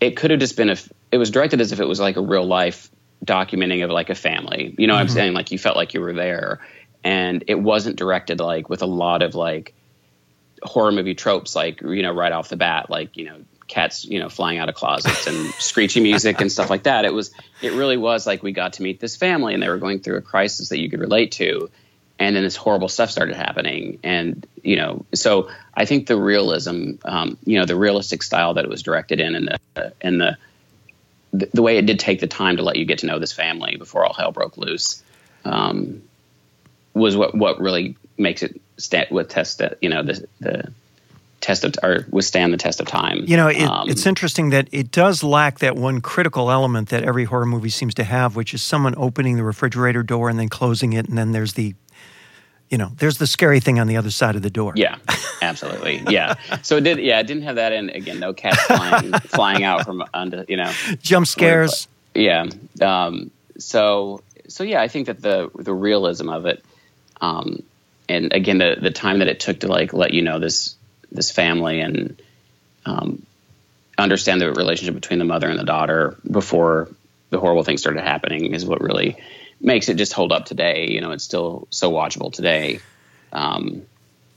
it 0.00 0.16
could 0.16 0.30
have 0.30 0.40
just 0.40 0.56
been 0.56 0.70
a 0.70 0.76
it 1.12 1.18
was 1.18 1.30
directed 1.30 1.60
as 1.60 1.72
if 1.72 1.80
it 1.80 1.86
was 1.86 2.00
like 2.00 2.16
a 2.16 2.20
real 2.20 2.44
life 2.44 2.90
documenting 3.24 3.84
of 3.84 3.90
like 3.90 4.10
a 4.10 4.14
family 4.14 4.74
you 4.78 4.86
know 4.86 4.94
what 4.94 5.00
i'm 5.00 5.06
mm-hmm. 5.06 5.14
saying 5.14 5.32
like 5.32 5.50
you 5.50 5.58
felt 5.58 5.76
like 5.76 5.94
you 5.94 6.00
were 6.00 6.12
there 6.12 6.60
and 7.04 7.44
it 7.46 7.56
wasn't 7.56 7.96
directed 7.96 8.40
like 8.40 8.68
with 8.68 8.82
a 8.82 8.86
lot 8.86 9.22
of 9.22 9.34
like 9.34 9.74
horror 10.62 10.92
movie 10.92 11.14
tropes 11.14 11.54
like 11.54 11.80
you 11.82 12.02
know 12.02 12.12
right 12.12 12.32
off 12.32 12.48
the 12.48 12.56
bat 12.56 12.90
like 12.90 13.16
you 13.16 13.24
know 13.24 13.36
cats 13.68 14.04
you 14.04 14.18
know 14.18 14.28
flying 14.28 14.58
out 14.58 14.68
of 14.68 14.74
closets 14.74 15.26
and 15.26 15.52
screechy 15.58 16.00
music 16.00 16.40
and 16.40 16.50
stuff 16.50 16.70
like 16.70 16.84
that. 16.84 17.04
It 17.04 17.12
was 17.12 17.30
it 17.62 17.72
really 17.72 17.96
was 17.96 18.26
like 18.26 18.42
we 18.42 18.52
got 18.52 18.74
to 18.74 18.82
meet 18.82 19.00
this 19.00 19.16
family 19.16 19.54
and 19.54 19.62
they 19.62 19.68
were 19.68 19.78
going 19.78 20.00
through 20.00 20.16
a 20.16 20.22
crisis 20.22 20.70
that 20.70 20.78
you 20.78 20.90
could 20.90 21.00
relate 21.00 21.32
to. 21.32 21.70
And 22.20 22.34
then 22.34 22.42
this 22.42 22.56
horrible 22.56 22.88
stuff 22.88 23.12
started 23.12 23.36
happening. 23.36 24.00
And 24.02 24.44
you 24.68 24.76
know 24.76 25.04
so 25.14 25.48
i 25.74 25.84
think 25.86 26.06
the 26.06 26.16
realism 26.16 26.92
um, 27.04 27.38
you 27.44 27.58
know 27.58 27.64
the 27.64 27.76
realistic 27.76 28.22
style 28.22 28.54
that 28.54 28.64
it 28.64 28.70
was 28.70 28.82
directed 28.82 29.18
in 29.20 29.34
and 29.34 29.58
the 29.74 29.92
and 30.00 30.20
the 30.20 30.36
the, 31.30 31.60
way 31.60 31.76
it 31.76 31.84
did 31.84 31.98
take 31.98 32.20
the 32.20 32.26
time 32.26 32.56
to 32.56 32.62
let 32.62 32.76
you 32.76 32.86
get 32.86 32.98
to 32.98 33.06
know 33.06 33.18
this 33.18 33.32
family 33.32 33.76
before 33.76 34.04
all 34.04 34.14
hell 34.14 34.32
broke 34.32 34.56
loose 34.56 35.02
um, 35.44 36.02
was 36.94 37.16
what 37.16 37.34
what 37.34 37.60
really 37.60 37.96
makes 38.16 38.42
it 38.42 38.60
stand 38.76 39.08
with 39.10 39.28
test 39.28 39.62
you 39.80 39.88
know 39.88 40.02
the 40.02 40.26
the 40.40 40.72
test 41.40 41.64
of 41.64 41.74
or 41.82 42.04
withstand 42.10 42.52
the 42.52 42.56
test 42.56 42.80
of 42.80 42.86
time 42.86 43.24
You 43.26 43.36
know, 43.36 43.48
it, 43.48 43.62
Um, 43.62 43.88
it's 43.88 44.06
interesting 44.06 44.50
that 44.50 44.68
it 44.72 44.90
does 44.90 45.22
lack 45.22 45.60
that 45.60 45.76
one 45.76 46.00
critical 46.00 46.50
element 46.50 46.88
that 46.88 47.04
every 47.04 47.24
horror 47.24 47.46
movie 47.46 47.70
seems 47.70 47.94
to 47.94 48.04
have, 48.04 48.34
which 48.36 48.52
is 48.54 48.62
someone 48.62 48.94
opening 48.96 49.36
the 49.36 49.44
refrigerator 49.44 50.02
door 50.02 50.28
and 50.28 50.38
then 50.38 50.48
closing 50.48 50.92
it, 50.94 51.08
and 51.08 51.16
then 51.16 51.32
there's 51.32 51.52
the, 51.52 51.74
you 52.70 52.76
know, 52.76 52.90
there's 52.98 53.18
the 53.18 53.26
scary 53.26 53.60
thing 53.60 53.78
on 53.78 53.86
the 53.86 53.96
other 53.96 54.10
side 54.10 54.36
of 54.36 54.42
the 54.42 54.50
door. 54.50 54.72
Yeah, 54.74 54.96
absolutely. 55.40 56.02
Yeah. 56.08 56.34
So 56.62 56.76
it 56.76 56.82
did. 56.82 56.98
Yeah, 56.98 57.20
it 57.20 57.26
didn't 57.26 57.44
have 57.44 57.56
that. 57.56 57.72
And 57.72 57.90
again, 57.90 58.18
no 58.18 58.32
cats 58.32 58.60
flying 58.62 59.12
flying 59.28 59.64
out 59.64 59.84
from 59.84 60.04
under. 60.12 60.44
You 60.48 60.56
know. 60.56 60.72
Jump 61.00 61.26
scares. 61.26 61.88
Yeah. 62.14 62.46
Um, 62.80 63.30
so 63.58 64.22
so 64.48 64.64
yeah, 64.64 64.82
I 64.82 64.88
think 64.88 65.06
that 65.06 65.22
the 65.22 65.50
the 65.54 65.72
realism 65.72 66.28
of 66.28 66.46
it, 66.46 66.64
um, 67.20 67.62
and 68.08 68.32
again 68.32 68.58
the 68.58 68.76
the 68.80 68.90
time 68.90 69.20
that 69.20 69.28
it 69.28 69.40
took 69.40 69.60
to 69.60 69.68
like 69.68 69.92
let 69.92 70.12
you 70.12 70.22
know 70.22 70.38
this 70.38 70.74
this 71.10 71.30
family 71.30 71.80
and 71.80 72.20
um, 72.86 73.24
understand 73.96 74.40
the 74.40 74.52
relationship 74.52 74.94
between 74.94 75.18
the 75.18 75.24
mother 75.24 75.48
and 75.48 75.58
the 75.58 75.64
daughter 75.64 76.16
before 76.30 76.88
the 77.30 77.38
horrible 77.38 77.64
things 77.64 77.80
started 77.80 78.02
happening 78.02 78.54
is 78.54 78.64
what 78.64 78.80
really 78.80 79.16
makes 79.60 79.88
it 79.88 79.96
just 79.96 80.12
hold 80.12 80.32
up 80.32 80.44
today. 80.46 80.88
You 80.88 81.00
know, 81.00 81.10
it's 81.10 81.24
still 81.24 81.66
so 81.70 81.90
watchable 81.90 82.32
today. 82.32 82.80
Um, 83.32 83.82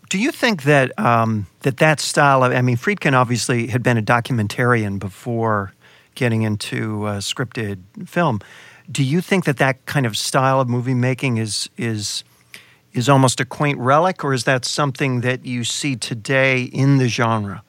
Do 0.10 0.20
you 0.20 0.32
think 0.32 0.64
that 0.64 0.98
um, 1.00 1.48
that 1.62 1.78
that 1.78 2.00
style 2.00 2.44
of 2.44 2.52
I 2.52 2.62
mean, 2.62 2.78
Friedkin 2.78 3.14
obviously 3.14 3.68
had 3.68 3.84
been 3.84 3.98
a 3.98 4.02
documentarian 4.02 5.00
before 5.00 5.74
getting 6.16 6.42
into 6.42 7.06
uh, 7.06 7.20
scripted 7.20 7.80
film. 8.08 8.42
Do 8.92 9.04
you 9.04 9.22
think 9.22 9.46
that 9.46 9.58
that 9.58 9.86
kind 9.86 10.06
of 10.06 10.18
style 10.18 10.60
of 10.60 10.68
movie 10.68 10.94
making 10.94 11.38
is 11.38 11.70
is 11.78 12.24
is 12.94 13.10
almost 13.10 13.40
a 13.40 13.46
quaint 13.46 13.80
relic, 13.80 14.24
or 14.24 14.34
is 14.34 14.44
that 14.46 14.66
something 14.66 15.22
that 15.22 15.46
you 15.46 15.64
see 15.64 15.96
today 15.96 16.64
in 16.64 16.98
the 16.98 17.08
genre? 17.08 17.64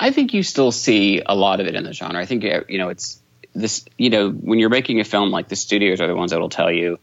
I 0.00 0.10
think 0.10 0.32
you 0.32 0.42
still 0.42 0.72
see 0.72 1.22
a 1.24 1.34
lot 1.34 1.60
of 1.60 1.66
it 1.66 1.74
in 1.74 1.84
the 1.84 1.92
genre. 1.92 2.20
I 2.20 2.26
think 2.26 2.44
uh, 2.44 2.62
you 2.68 2.78
know 2.78 2.88
it's 2.88 3.20
this. 3.54 3.84
You 3.96 4.10
know, 4.10 4.30
when 4.30 4.58
you're 4.58 4.70
making 4.70 5.00
a 5.00 5.04
film, 5.04 5.30
like 5.30 5.48
the 5.48 5.56
studios 5.56 6.00
are 6.00 6.06
the 6.06 6.14
ones 6.14 6.30
that 6.30 6.40
will 6.40 6.48
tell 6.48 6.70
you, 6.70 6.98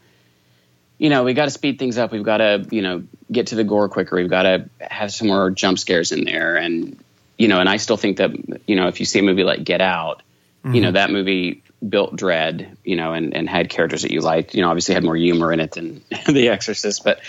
you 0.98 1.10
know, 1.10 1.24
we 1.24 1.34
got 1.34 1.44
to 1.44 1.50
speed 1.50 1.78
things 1.78 1.98
up. 1.98 2.12
We've 2.12 2.22
got 2.22 2.38
to 2.38 2.66
you 2.70 2.82
know 2.82 3.04
get 3.30 3.48
to 3.48 3.54
the 3.54 3.64
gore 3.64 3.88
quicker. 3.88 4.16
We've 4.16 4.30
got 4.30 4.42
to 4.42 4.68
have 4.80 5.12
some 5.12 5.28
more 5.28 5.50
jump 5.50 5.78
scares 5.78 6.12
in 6.12 6.24
there, 6.24 6.56
and 6.56 6.98
you 7.36 7.48
know, 7.48 7.60
and 7.60 7.68
I 7.68 7.76
still 7.76 7.98
think 7.98 8.16
that 8.16 8.30
you 8.66 8.76
know 8.76 8.88
if 8.88 9.00
you 9.00 9.06
see 9.06 9.18
a 9.18 9.22
movie 9.22 9.44
like 9.44 9.62
Get 9.62 9.80
Out, 9.80 10.22
you 10.64 10.80
know 10.80 10.92
that 10.92 11.10
movie 11.10 11.62
built 11.86 12.16
dread, 12.16 12.76
you 12.84 12.96
know, 12.96 13.12
and, 13.12 13.34
and 13.34 13.48
had 13.48 13.68
characters 13.68 14.02
that 14.02 14.10
you 14.10 14.20
liked. 14.20 14.54
You 14.54 14.62
know, 14.62 14.68
obviously 14.68 14.94
had 14.94 15.04
more 15.04 15.16
humor 15.16 15.52
in 15.52 15.60
it 15.60 15.72
than 15.72 16.02
The 16.26 16.48
Exorcist, 16.48 17.04
but 17.04 17.20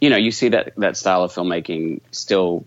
you 0.00 0.10
know, 0.10 0.16
you 0.16 0.30
see 0.30 0.50
that 0.50 0.74
that 0.76 0.96
style 0.96 1.22
of 1.22 1.32
filmmaking 1.32 2.00
still 2.10 2.64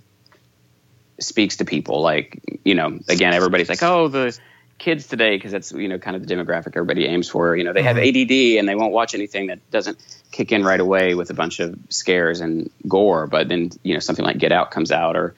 speaks 1.19 1.57
to 1.57 1.65
people. 1.65 2.01
Like, 2.01 2.59
you 2.63 2.75
know, 2.75 2.99
again, 3.07 3.33
everybody's 3.33 3.69
like, 3.69 3.83
oh, 3.83 4.07
the 4.07 4.37
kids 4.77 5.07
today, 5.07 5.35
because 5.35 5.51
that's 5.51 5.71
you 5.71 5.87
know 5.87 5.97
kind 5.97 6.15
of 6.15 6.25
the 6.25 6.33
demographic 6.33 6.75
everybody 6.75 7.05
aims 7.05 7.29
for. 7.29 7.55
You 7.55 7.63
know, 7.63 7.73
they 7.73 7.83
have 7.83 7.97
ADD 7.97 8.31
and 8.31 8.67
they 8.67 8.75
won't 8.75 8.93
watch 8.93 9.13
anything 9.13 9.47
that 9.47 9.59
doesn't 9.71 9.97
kick 10.31 10.51
in 10.51 10.63
right 10.63 10.79
away 10.79 11.15
with 11.15 11.29
a 11.29 11.33
bunch 11.33 11.59
of 11.59 11.77
scares 11.89 12.41
and 12.41 12.69
gore. 12.87 13.27
But 13.27 13.47
then 13.47 13.71
you 13.83 13.93
know 13.93 13.99
something 13.99 14.25
like 14.25 14.37
Get 14.37 14.51
Out 14.51 14.71
comes 14.71 14.91
out, 14.91 15.15
or 15.15 15.35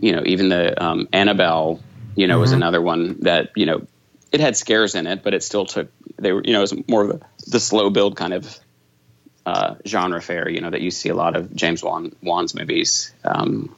you 0.00 0.12
know 0.12 0.22
even 0.24 0.48
the 0.48 0.82
um, 0.82 1.08
Annabelle, 1.12 1.80
you 2.14 2.26
know, 2.26 2.38
was 2.38 2.52
another 2.52 2.80
one 2.80 3.20
that 3.20 3.50
you 3.56 3.66
know 3.66 3.86
it 4.32 4.40
had 4.40 4.56
scares 4.56 4.94
in 4.94 5.06
it, 5.06 5.22
but 5.22 5.34
it 5.34 5.42
still 5.42 5.66
took 5.66 5.90
they 6.18 6.32
were 6.32 6.42
you 6.44 6.52
know 6.52 6.60
it 6.60 6.72
was 6.72 6.88
more 6.88 7.04
of 7.04 7.22
the, 7.46 7.60
slow 7.60 7.90
build 7.90 8.16
kind 8.16 8.32
of 8.32 8.58
uh, 9.46 9.74
genre 9.86 10.20
fare. 10.20 10.48
You 10.48 10.60
know 10.60 10.70
that 10.70 10.80
you 10.80 10.90
see 10.90 11.08
a 11.08 11.14
lot 11.14 11.36
of 11.36 11.54
James 11.54 11.82
Wan 11.82 12.14
Wan's 12.22 12.54
movies. 12.54 13.12
Um, 13.24 13.74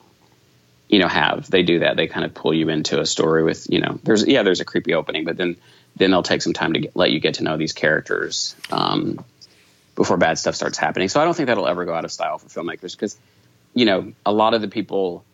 you 0.88 0.98
know 0.98 1.08
have 1.08 1.50
they 1.50 1.62
do 1.62 1.78
that 1.78 1.96
they 1.96 2.06
kind 2.06 2.26
of 2.26 2.34
pull 2.34 2.52
you 2.52 2.68
into 2.68 3.00
a 3.00 3.06
story 3.06 3.42
with 3.42 3.66
you 3.70 3.80
know 3.80 3.98
there's 4.02 4.26
yeah 4.26 4.42
there's 4.42 4.60
a 4.60 4.64
creepy 4.64 4.92
opening 4.92 5.24
but 5.24 5.38
then 5.38 5.56
then 5.96 6.10
they'll 6.10 6.22
take 6.22 6.42
some 6.42 6.52
time 6.52 6.74
to 6.74 6.80
get, 6.80 6.94
let 6.94 7.10
you 7.10 7.18
get 7.18 7.34
to 7.34 7.44
know 7.44 7.56
these 7.56 7.72
characters 7.72 8.54
um, 8.70 9.24
before 9.94 10.18
bad 10.18 10.38
stuff 10.38 10.54
starts 10.54 10.76
happening 10.76 11.08
so 11.08 11.18
i 11.18 11.24
don't 11.24 11.34
think 11.34 11.46
that'll 11.46 11.66
ever 11.66 11.86
go 11.86 11.94
out 11.94 12.04
of 12.04 12.12
style 12.12 12.36
for 12.36 12.48
filmmakers 12.48 12.92
because 12.92 13.16
you 13.74 13.84
know, 13.84 14.12
a 14.24 14.32
lot 14.32 14.54
of 14.54 14.60
the 14.60 14.68
people 14.68 15.24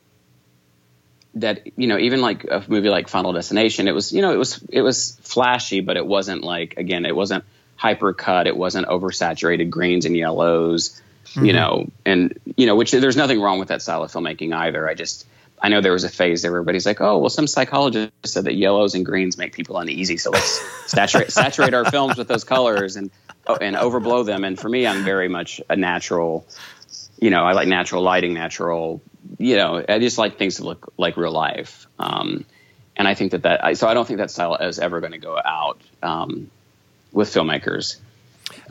that 1.41 1.79
you 1.79 1.87
know, 1.87 1.99
even 1.99 2.21
like 2.21 2.45
a 2.45 2.65
movie 2.69 2.89
like 2.89 3.09
Final 3.09 3.33
Destination, 3.33 3.89
it 3.89 3.93
was 3.93 4.13
you 4.13 4.23
know, 4.23 4.33
it 4.33 4.37
was 4.37 4.63
it 4.69 4.83
was 4.83 5.19
flashy, 5.23 5.81
but 5.81 5.97
it 5.97 6.07
wasn't 6.07 6.43
like 6.43 6.77
again, 6.77 7.05
it 7.05 7.15
wasn't 7.15 7.45
hyper 7.77 8.13
cut, 8.13 8.47
it 8.47 8.57
wasn't 8.57 8.87
oversaturated 8.87 9.71
greens 9.71 10.05
and 10.05 10.17
yellows, 10.17 11.01
mm-hmm. 11.27 11.47
you 11.47 11.53
know, 11.53 11.89
and 12.05 12.39
you 12.57 12.67
know, 12.67 12.77
which 12.77 12.91
there's 12.91 13.17
nothing 13.17 13.41
wrong 13.41 13.59
with 13.59 13.69
that 13.69 13.83
style 13.83 14.03
of 14.03 14.13
filmmaking 14.13 14.55
either. 14.55 14.89
I 14.89 14.95
just 14.95 15.27
I 15.61 15.69
know 15.69 15.81
there 15.81 15.93
was 15.93 16.05
a 16.05 16.09
phase 16.09 16.45
where 16.45 16.53
everybody's 16.53 16.87
like, 16.87 17.01
oh, 17.01 17.19
well, 17.19 17.31
some 17.31 17.47
psychologist 17.47 18.13
said 18.25 18.45
that 18.45 18.55
yellows 18.55 18.95
and 18.95 19.05
greens 19.05 19.37
make 19.37 19.53
people 19.53 19.79
uneasy, 19.79 20.17
so 20.17 20.31
let's 20.31 20.61
saturate 20.91 21.31
saturate 21.33 21.75
our 21.75 21.85
films 21.91 22.17
with 22.17 22.29
those 22.29 22.45
colors 22.45 22.97
and 22.97 23.11
oh, 23.47 23.57
and 23.57 23.77
overblow 23.77 24.25
them. 24.25 24.45
And 24.45 24.59
for 24.59 24.69
me, 24.69 24.87
I'm 24.87 25.05
very 25.05 25.29
much 25.29 25.61
a 25.69 25.77
natural, 25.77 26.47
you 27.21 27.31
know, 27.31 27.45
I 27.45 27.53
like 27.53 27.69
natural 27.69 28.03
lighting, 28.03 28.35
natural, 28.35 29.01
you 29.39 29.57
know, 29.57 29.85
I 29.89 29.99
just 29.99 30.19
like 30.19 30.37
things 30.37 30.57
to 30.57 30.65
look 30.65 30.93
like 30.97 31.17
real 31.17 31.33
life. 31.33 31.87
Um, 31.99 32.45
and 32.97 33.07
I 33.07 33.15
think 33.15 33.33
that 33.33 33.43
that 33.43 33.79
so 33.79 33.87
I 33.87 33.95
don't 33.95 34.07
think 34.07 34.19
that 34.19 34.31
style 34.31 34.57
is 34.57 34.79
ever 34.79 35.01
going 35.01 35.13
to 35.13 35.19
go 35.19 35.39
out 35.43 35.81
um, 36.03 36.51
with 37.13 37.29
filmmakers. 37.29 37.97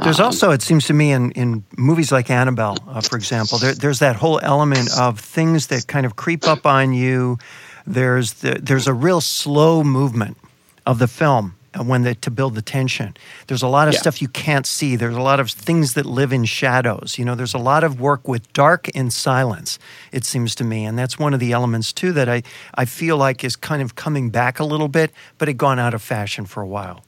There's 0.03 0.19
um, 0.19 0.27
also, 0.27 0.51
it 0.51 0.61
seems 0.61 0.85
to 0.87 0.93
me, 0.93 1.11
in, 1.11 1.31
in 1.31 1.63
movies 1.77 2.11
like 2.11 2.29
Annabelle, 2.29 2.77
uh, 2.87 3.01
for 3.01 3.15
example, 3.15 3.57
there, 3.59 3.73
there's 3.73 3.99
that 3.99 4.15
whole 4.15 4.39
element 4.41 4.89
of 4.97 5.19
things 5.19 5.67
that 5.67 5.87
kind 5.87 6.05
of 6.05 6.15
creep 6.15 6.47
up 6.47 6.65
on 6.65 6.93
you. 6.93 7.37
There's 7.85 8.33
the, 8.33 8.59
there's 8.61 8.87
a 8.87 8.93
real 8.93 9.21
slow 9.21 9.83
movement 9.83 10.37
of 10.85 10.99
the 10.99 11.07
film 11.07 11.56
when 11.75 12.03
the, 12.03 12.15
to 12.15 12.31
build 12.31 12.55
the 12.55 12.61
tension. 12.61 13.15
There's 13.47 13.61
a 13.61 13.67
lot 13.67 13.87
of 13.87 13.93
yeah. 13.93 13.99
stuff 13.99 14.21
you 14.21 14.27
can't 14.27 14.65
see. 14.65 14.95
There's 14.95 15.15
a 15.15 15.21
lot 15.21 15.39
of 15.39 15.49
things 15.49 15.93
that 15.93 16.05
live 16.05 16.33
in 16.33 16.45
shadows. 16.45 17.17
You 17.17 17.25
know, 17.25 17.35
there's 17.35 17.53
a 17.53 17.59
lot 17.59 17.83
of 17.83 17.99
work 17.99 18.27
with 18.27 18.51
dark 18.53 18.89
and 18.95 19.11
silence. 19.11 19.79
It 20.11 20.25
seems 20.25 20.55
to 20.55 20.63
me, 20.63 20.85
and 20.85 20.97
that's 20.97 21.19
one 21.19 21.33
of 21.33 21.39
the 21.39 21.51
elements 21.51 21.93
too 21.93 22.13
that 22.13 22.29
I 22.29 22.43
I 22.73 22.85
feel 22.85 23.17
like 23.17 23.43
is 23.43 23.55
kind 23.55 23.81
of 23.81 23.95
coming 23.95 24.29
back 24.29 24.59
a 24.59 24.63
little 24.63 24.87
bit, 24.87 25.11
but 25.37 25.47
had 25.47 25.57
gone 25.57 25.79
out 25.79 25.93
of 25.93 26.01
fashion 26.01 26.45
for 26.45 26.61
a 26.61 26.67
while. 26.67 27.03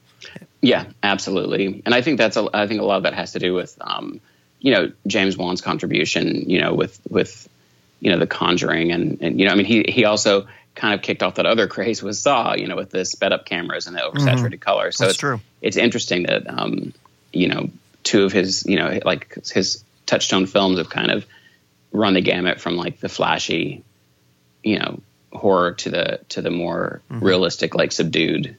Yeah, 0.60 0.84
absolutely. 1.02 1.82
And 1.86 1.94
I 1.94 2.02
think 2.02 2.18
that's 2.18 2.36
a, 2.36 2.48
I 2.52 2.66
think 2.66 2.80
a 2.80 2.84
lot 2.84 2.98
of 2.98 3.02
that 3.04 3.14
has 3.14 3.32
to 3.32 3.38
do 3.38 3.54
with 3.54 3.76
um, 3.80 4.20
you 4.60 4.72
know 4.72 4.92
James 5.06 5.36
Wan's 5.36 5.60
contribution. 5.60 6.48
You 6.48 6.60
know, 6.60 6.74
with 6.74 7.00
with 7.08 7.48
you 8.00 8.10
know 8.10 8.18
the 8.18 8.26
Conjuring 8.26 8.92
and 8.92 9.18
and 9.20 9.38
you 9.38 9.46
know 9.46 9.52
I 9.52 9.54
mean 9.54 9.66
he 9.66 9.84
he 9.88 10.04
also 10.04 10.46
kind 10.80 10.94
of 10.94 11.02
kicked 11.02 11.22
off 11.22 11.34
that 11.34 11.44
other 11.44 11.68
craze 11.68 12.02
was 12.02 12.20
Saw. 12.20 12.54
You 12.54 12.66
know, 12.66 12.76
with 12.76 12.90
the 12.90 13.04
sped 13.04 13.32
up 13.32 13.44
cameras 13.44 13.86
and 13.86 13.94
the 13.94 14.00
oversaturated 14.00 14.46
mm-hmm. 14.46 14.58
color. 14.58 14.92
So 14.92 15.04
that's 15.04 15.14
it's 15.14 15.20
true. 15.20 15.40
It's 15.60 15.76
interesting 15.76 16.24
that 16.24 16.48
um, 16.48 16.94
you 17.32 17.48
know 17.48 17.68
two 18.02 18.24
of 18.24 18.32
his 18.32 18.64
you 18.66 18.76
know 18.76 18.98
like 19.04 19.36
his 19.52 19.84
touchstone 20.06 20.46
films 20.46 20.78
have 20.78 20.88
kind 20.88 21.10
of 21.10 21.26
run 21.92 22.14
the 22.14 22.20
gamut 22.20 22.60
from 22.60 22.76
like 22.76 23.00
the 23.00 23.08
flashy, 23.08 23.84
you 24.62 24.78
know, 24.78 25.00
horror 25.32 25.72
to 25.72 25.90
the 25.90 26.20
to 26.30 26.40
the 26.40 26.50
more 26.50 27.02
mm-hmm. 27.10 27.24
realistic, 27.24 27.74
like 27.74 27.92
subdued 27.92 28.56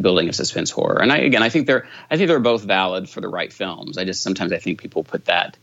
building 0.00 0.28
of 0.28 0.34
suspense 0.34 0.70
horror. 0.70 1.02
And 1.02 1.10
I 1.12 1.18
again, 1.18 1.42
I 1.42 1.48
think 1.48 1.66
they're 1.66 1.88
I 2.10 2.16
think 2.16 2.28
they're 2.28 2.38
both 2.38 2.62
valid 2.62 3.08
for 3.08 3.20
the 3.20 3.28
right 3.28 3.52
films. 3.52 3.98
I 3.98 4.04
just 4.04 4.22
sometimes 4.22 4.52
I 4.52 4.58
think 4.58 4.80
people 4.80 5.02
put 5.02 5.24
that 5.24 5.56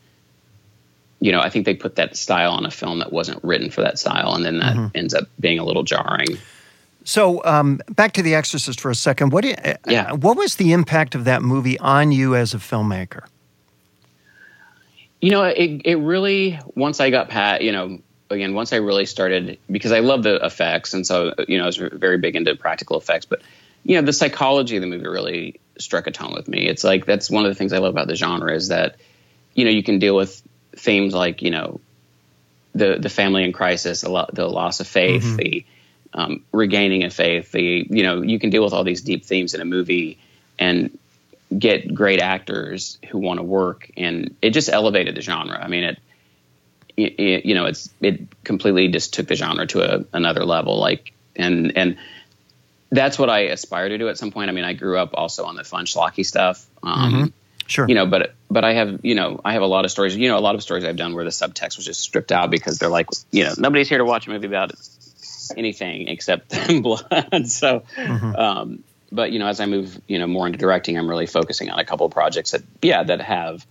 you 1.20 1.32
know, 1.32 1.40
I 1.40 1.50
think 1.50 1.66
they 1.66 1.74
put 1.74 1.96
that 1.96 2.16
style 2.16 2.52
on 2.52 2.66
a 2.66 2.72
film 2.72 3.00
that 3.00 3.12
wasn't 3.12 3.44
written 3.44 3.70
for 3.70 3.82
that 3.82 3.98
style, 3.98 4.34
and 4.36 4.46
then 4.46 4.60
that 4.60 4.76
mm-hmm. 4.76 4.98
ends 4.98 5.14
up 5.14 5.28
being 5.40 5.60
a 5.60 5.64
little 5.64 5.84
jarring. 5.84 6.38
So, 7.04 7.44
um, 7.46 7.82
back 7.90 8.14
to 8.14 8.22
The 8.22 8.36
Exorcist 8.36 8.82
for 8.82 8.92
a 8.92 8.96
second. 8.96 9.32
What, 9.32 9.46
uh, 9.46 9.76
yeah. 9.88 10.12
what 10.12 10.38
was 10.38 10.58
the 10.58 10.74
impact 10.74 11.16
of 11.16 11.24
that 11.24 11.42
movie 11.42 11.80
on 11.80 12.12
you 12.12 12.36
as 12.36 12.54
a 12.54 12.58
filmmaker? 12.58 13.26
You 15.22 15.32
know, 15.32 15.44
it, 15.44 15.82
it 15.86 15.96
really, 15.96 16.60
once 16.76 17.00
I 17.00 17.10
got 17.10 17.30
past, 17.30 17.64
you 17.64 17.72
know, 17.72 18.00
again, 18.30 18.54
once 18.54 18.74
I 18.74 18.76
really 18.76 19.06
started, 19.06 19.58
because 19.72 19.92
I 19.92 20.00
love 20.00 20.22
the 20.24 20.46
effects, 20.46 20.94
and 20.94 21.08
so, 21.08 21.34
you 21.48 21.58
know, 21.58 21.64
I 21.64 21.68
was 21.68 21.78
very 21.78 22.18
big 22.18 22.36
into 22.36 22.56
practical 22.56 22.98
effects, 22.98 23.26
but 23.26 23.42
you 23.88 23.96
know, 23.96 24.06
the 24.06 24.14
psychology 24.14 24.76
of 24.76 24.82
the 24.82 24.88
movie 24.88 25.08
really 25.08 25.60
struck 25.80 26.08
a 26.08 26.12
tone 26.12 26.34
with 26.34 26.48
me. 26.48 26.68
It's 26.68 26.84
like 26.84 27.06
that's 27.06 27.30
one 27.30 27.46
of 27.46 27.50
the 27.52 27.56
things 27.56 27.72
I 27.72 27.78
love 27.78 27.94
about 27.94 28.08
the 28.08 28.16
genre 28.16 28.54
is 28.54 28.68
that 28.68 28.98
you 29.56 29.64
know 29.64 29.72
you 29.72 29.82
can 29.82 29.98
deal 29.98 30.16
with 30.16 30.42
themes 30.80 31.14
like 31.14 31.42
you 31.42 31.52
know 31.52 31.80
the 32.76 32.98
the 33.00 33.10
family 33.10 33.44
in 33.44 33.54
crisis, 33.54 34.02
the, 34.02 34.10
lo- 34.10 34.30
the 34.32 34.48
loss 34.48 34.80
of 34.80 34.88
faith, 34.88 35.24
mm-hmm. 35.24 35.36
the 35.36 35.66
um, 36.14 36.44
regaining 36.52 37.04
of 37.04 37.14
faith. 37.14 37.52
The 37.52 37.86
you 37.90 38.04
know 38.04 38.22
you 38.22 38.40
can 38.40 38.50
deal 38.50 38.64
with 38.64 38.74
all 38.74 38.84
these 38.84 39.02
deep 39.02 39.26
themes 39.26 39.54
in 39.54 39.62
a 39.62 39.66
movie 39.66 40.18
and 40.60 40.98
get 41.58 41.94
great 41.94 42.20
actors 42.20 42.98
who 43.10 43.18
want 43.18 43.40
to 43.40 43.44
work, 43.44 43.90
and 43.98 44.36
it 44.42 44.52
just 44.52 44.70
elevated 44.70 45.16
the 45.16 45.22
genre. 45.22 45.60
I 45.60 45.68
mean 45.68 45.84
it. 45.84 46.00
it 46.98 47.46
you 47.46 47.56
know, 47.56 47.66
it's 47.66 47.90
it 48.02 48.22
completely 48.44 48.88
just 48.90 49.14
took 49.14 49.28
the 49.28 49.36
genre 49.36 49.66
to 49.68 49.82
a, 49.82 50.06
another 50.14 50.46
level. 50.46 50.80
Like, 50.80 51.14
and 51.36 51.78
and 51.78 51.98
that's 52.92 53.20
what 53.20 53.30
I 53.30 53.40
aspire 53.40 53.90
to 53.90 53.98
do 53.98 54.10
at 54.10 54.18
some 54.18 54.32
point. 54.32 54.50
I 54.50 54.54
mean, 54.54 54.64
I 54.64 54.74
grew 54.74 54.98
up 54.98 55.12
also 55.14 55.46
on 55.46 55.56
the 55.56 55.64
fun 55.64 55.86
schlocky 55.86 56.26
stuff. 56.26 56.66
Um, 56.84 57.14
mm-hmm. 57.14 57.26
Sure. 57.68 57.86
You 57.88 57.96
know, 57.96 58.06
but 58.06 58.34
but 58.50 58.64
I 58.64 58.74
have 58.74 59.02
you 59.04 59.16
know 59.16 59.42
I 59.44 59.54
have 59.54 59.62
a 59.62 59.68
lot 59.68 59.86
of 59.86 59.92
stories. 59.92 60.16
You 60.16 60.30
know, 60.30 60.38
a 60.38 60.40
lot 60.40 60.56
of 60.56 60.64
stories 60.64 60.86
I've 60.86 60.96
done 60.96 61.14
where 61.14 61.26
the 61.26 61.32
subtext 61.32 61.78
was 61.78 61.86
just 61.86 62.00
stripped 62.00 62.32
out 62.32 62.50
because 62.50 62.80
they're 62.80 62.90
like, 62.90 63.10
you 63.32 63.44
know, 63.44 63.54
nobody's 63.58 63.90
here 63.90 63.98
to 63.98 64.06
watch 64.06 64.28
a 64.28 64.30
movie 64.30 64.48
about 64.48 64.72
anything 65.56 66.08
except 66.08 66.50
blood. 66.82 67.04
so, 67.48 67.84
mm-hmm. 67.96 68.36
um, 68.36 68.84
but 69.12 69.32
you 69.32 69.40
know, 69.40 69.48
as 69.48 69.60
I 69.60 69.66
move 69.66 70.00
you 70.08 70.18
know 70.20 70.28
more 70.28 70.48
into 70.48 70.58
directing, 70.58 70.98
I'm 70.98 71.10
really 71.10 71.28
focusing 71.28 71.70
on 71.70 71.80
a 71.80 71.86
couple 71.86 72.06
of 72.06 72.12
projects 72.12 72.52
that 72.52 72.64
yeah 72.82 73.04
that 73.04 73.22
have 73.22 73.66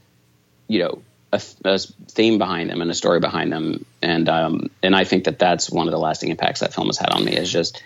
you 0.69 0.81
know 0.81 1.03
a, 1.33 1.41
a, 1.65 1.79
theme 1.79 2.39
behind 2.39 2.71
them 2.71 2.83
and 2.83 2.91
a 2.91 2.95
story 2.95 3.21
behind 3.21 3.53
them, 3.53 3.85
and 4.03 4.29
um, 4.29 4.71
and 4.83 4.95
I 4.95 5.05
think 5.05 5.25
that 5.25 5.39
that's 5.39 5.71
one 5.71 5.89
of 5.89 5.93
the 5.93 5.99
lasting 5.99 6.31
impacts 6.31 6.61
that 6.61 6.75
film 6.75 6.89
has 6.89 6.99
had 6.99 7.11
on 7.11 7.25
me 7.25 7.37
is 7.37 7.51
just 7.51 7.83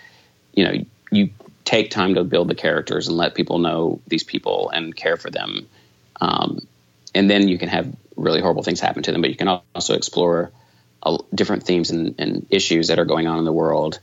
you 0.53 0.65
know 0.65 0.73
you 1.11 1.29
take 1.63 1.91
time 1.91 2.15
to 2.15 2.23
build 2.23 2.47
the 2.47 2.55
characters 2.55 3.07
and 3.07 3.17
let 3.17 3.35
people 3.35 3.59
know 3.59 4.01
these 4.07 4.23
people 4.23 4.69
and 4.69 4.95
care 4.95 5.17
for 5.17 5.29
them. 5.29 5.67
Um, 6.21 6.65
and 7.13 7.29
then 7.29 7.47
you 7.47 7.57
can 7.57 7.67
have 7.67 7.93
really 8.15 8.41
horrible 8.41 8.63
things 8.63 8.79
happen 8.79 9.03
to 9.03 9.11
them, 9.11 9.21
but 9.21 9.29
you 9.29 9.35
can 9.35 9.47
also 9.75 9.95
explore 9.95 10.51
uh, 11.03 11.17
different 11.33 11.63
themes 11.63 11.89
and, 11.89 12.15
and, 12.19 12.45
issues 12.51 12.87
that 12.87 12.99
are 12.99 13.05
going 13.05 13.27
on 13.27 13.39
in 13.39 13.45
the 13.45 13.51
world 13.51 13.99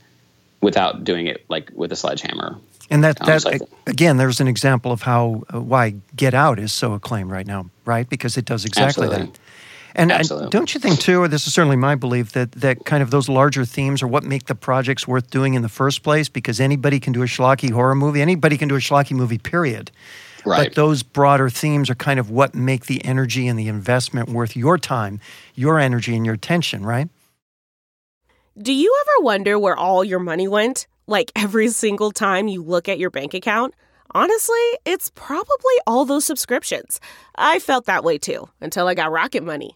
without 0.61 1.05
doing 1.05 1.27
it 1.27 1.45
like 1.47 1.71
with 1.73 1.91
a 1.93 1.95
sledgehammer. 1.95 2.57
And 2.89 3.03
that, 3.03 3.21
um, 3.21 3.27
that 3.27 3.41
so 3.41 3.51
again, 3.87 4.17
there's 4.17 4.41
an 4.41 4.47
example 4.47 4.91
of 4.91 5.01
how 5.01 5.43
uh, 5.53 5.61
why 5.61 5.95
Get 6.15 6.33
Out 6.33 6.59
is 6.59 6.73
so 6.73 6.93
acclaimed 6.93 7.31
right 7.31 7.47
now, 7.47 7.69
right? 7.85 8.09
Because 8.09 8.35
it 8.37 8.45
does 8.45 8.65
exactly 8.65 9.05
Absolutely. 9.05 9.31
that. 9.31 9.39
And, 9.95 10.51
don't 10.51 10.73
you 10.73 10.79
think 10.79 10.99
too, 10.99 11.21
or 11.21 11.27
this 11.27 11.47
is 11.47 11.53
certainly 11.53 11.75
my 11.75 11.95
belief, 11.95 12.33
that 12.33 12.51
that 12.53 12.85
kind 12.85 13.01
of 13.01 13.11
those 13.11 13.27
larger 13.27 13.65
themes 13.65 14.03
are 14.03 14.07
what 14.07 14.23
make 14.23 14.45
the 14.45 14.55
projects 14.55 15.07
worth 15.07 15.29
doing 15.29 15.55
in 15.55 15.61
the 15.61 15.69
first 15.69 16.03
place? 16.03 16.29
Because 16.29 16.59
anybody 16.59 16.99
can 16.99 17.11
do 17.11 17.23
a 17.23 17.25
schlocky 17.25 17.71
horror 17.71 17.95
movie, 17.95 18.21
anybody 18.21 18.57
can 18.57 18.67
do 18.67 18.75
a 18.75 18.79
schlocky 18.79 19.11
movie, 19.11 19.37
period. 19.37 19.91
Right. 20.45 20.67
But 20.67 20.75
those 20.75 21.03
broader 21.03 21.49
themes 21.49 21.89
are 21.89 21.95
kind 21.95 22.19
of 22.19 22.29
what 22.29 22.55
make 22.55 22.85
the 22.85 23.03
energy 23.03 23.47
and 23.47 23.57
the 23.57 23.67
investment 23.67 24.29
worth 24.29 24.55
your 24.55 24.77
time, 24.77 25.19
your 25.55 25.79
energy, 25.79 26.15
and 26.15 26.25
your 26.25 26.35
attention, 26.35 26.85
right? 26.85 27.09
Do 28.61 28.73
you 28.73 28.95
ever 29.01 29.23
wonder 29.23 29.57
where 29.57 29.77
all 29.77 30.03
your 30.03 30.19
money 30.19 30.47
went? 30.47 30.87
Like 31.07 31.31
every 31.35 31.69
single 31.69 32.11
time 32.11 32.47
you 32.47 32.61
look 32.61 32.89
at 32.89 32.99
your 32.99 33.09
bank 33.09 33.33
account? 33.33 33.73
Honestly, 34.11 34.57
it's 34.85 35.11
probably 35.13 35.75
all 35.85 36.03
those 36.03 36.25
subscriptions. 36.25 36.99
I 37.35 37.59
felt 37.59 37.85
that 37.85 38.03
way 38.03 38.17
too 38.17 38.49
until 38.59 38.87
I 38.87 38.95
got 38.95 39.11
Rocket 39.11 39.43
Money. 39.43 39.75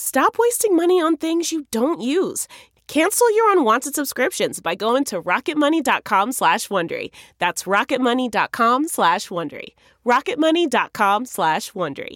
Stop 0.00 0.36
wasting 0.38 0.76
money 0.76 1.02
on 1.02 1.16
things 1.16 1.50
you 1.50 1.66
don't 1.72 2.00
use. 2.00 2.46
Cancel 2.86 3.34
your 3.34 3.50
unwanted 3.50 3.96
subscriptions 3.96 4.60
by 4.60 4.76
going 4.76 5.02
to 5.06 5.20
rocketmoney.com 5.20 6.30
slash 6.30 6.68
Wondery. 6.68 7.10
That's 7.40 7.64
rocketmoney.com 7.64 8.86
slash 8.86 9.28
Wondery. 9.28 9.70
rocketmoney.com 10.06 11.26
slash 11.26 11.72
Wondery. 11.72 12.14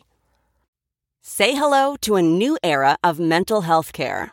Say 1.22 1.56
hello 1.56 1.96
to 2.02 2.14
a 2.14 2.22
new 2.22 2.56
era 2.62 2.98
of 3.02 3.18
mental 3.18 3.62
health 3.62 3.92
care. 3.92 4.32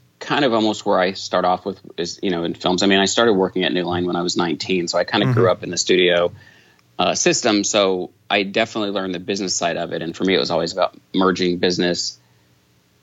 kind 0.21 0.45
of 0.45 0.53
almost 0.53 0.85
where 0.85 0.99
I 0.99 1.13
start 1.13 1.43
off 1.43 1.65
with 1.65 1.81
is 1.97 2.19
you 2.23 2.29
know 2.29 2.45
in 2.45 2.53
films. 2.53 2.83
I 2.83 2.85
mean, 2.85 2.99
I 2.99 3.05
started 3.05 3.33
working 3.33 3.65
at 3.65 3.73
New 3.73 3.83
Line 3.83 4.05
when 4.05 4.15
I 4.15 4.21
was 4.21 4.37
19, 4.37 4.87
so 4.87 4.97
I 4.97 5.03
kind 5.03 5.23
of 5.23 5.29
mm-hmm. 5.29 5.39
grew 5.39 5.51
up 5.51 5.63
in 5.63 5.69
the 5.69 5.77
studio 5.77 6.31
uh, 6.97 7.15
system. 7.15 7.65
So 7.65 8.11
I 8.29 8.43
definitely 8.43 8.91
learned 8.91 9.13
the 9.13 9.19
business 9.19 9.55
side 9.55 9.75
of 9.75 9.91
it, 9.91 10.01
and 10.01 10.15
for 10.15 10.23
me, 10.23 10.35
it 10.35 10.39
was 10.39 10.51
always 10.51 10.71
about 10.71 10.95
merging 11.13 11.57
business 11.57 12.17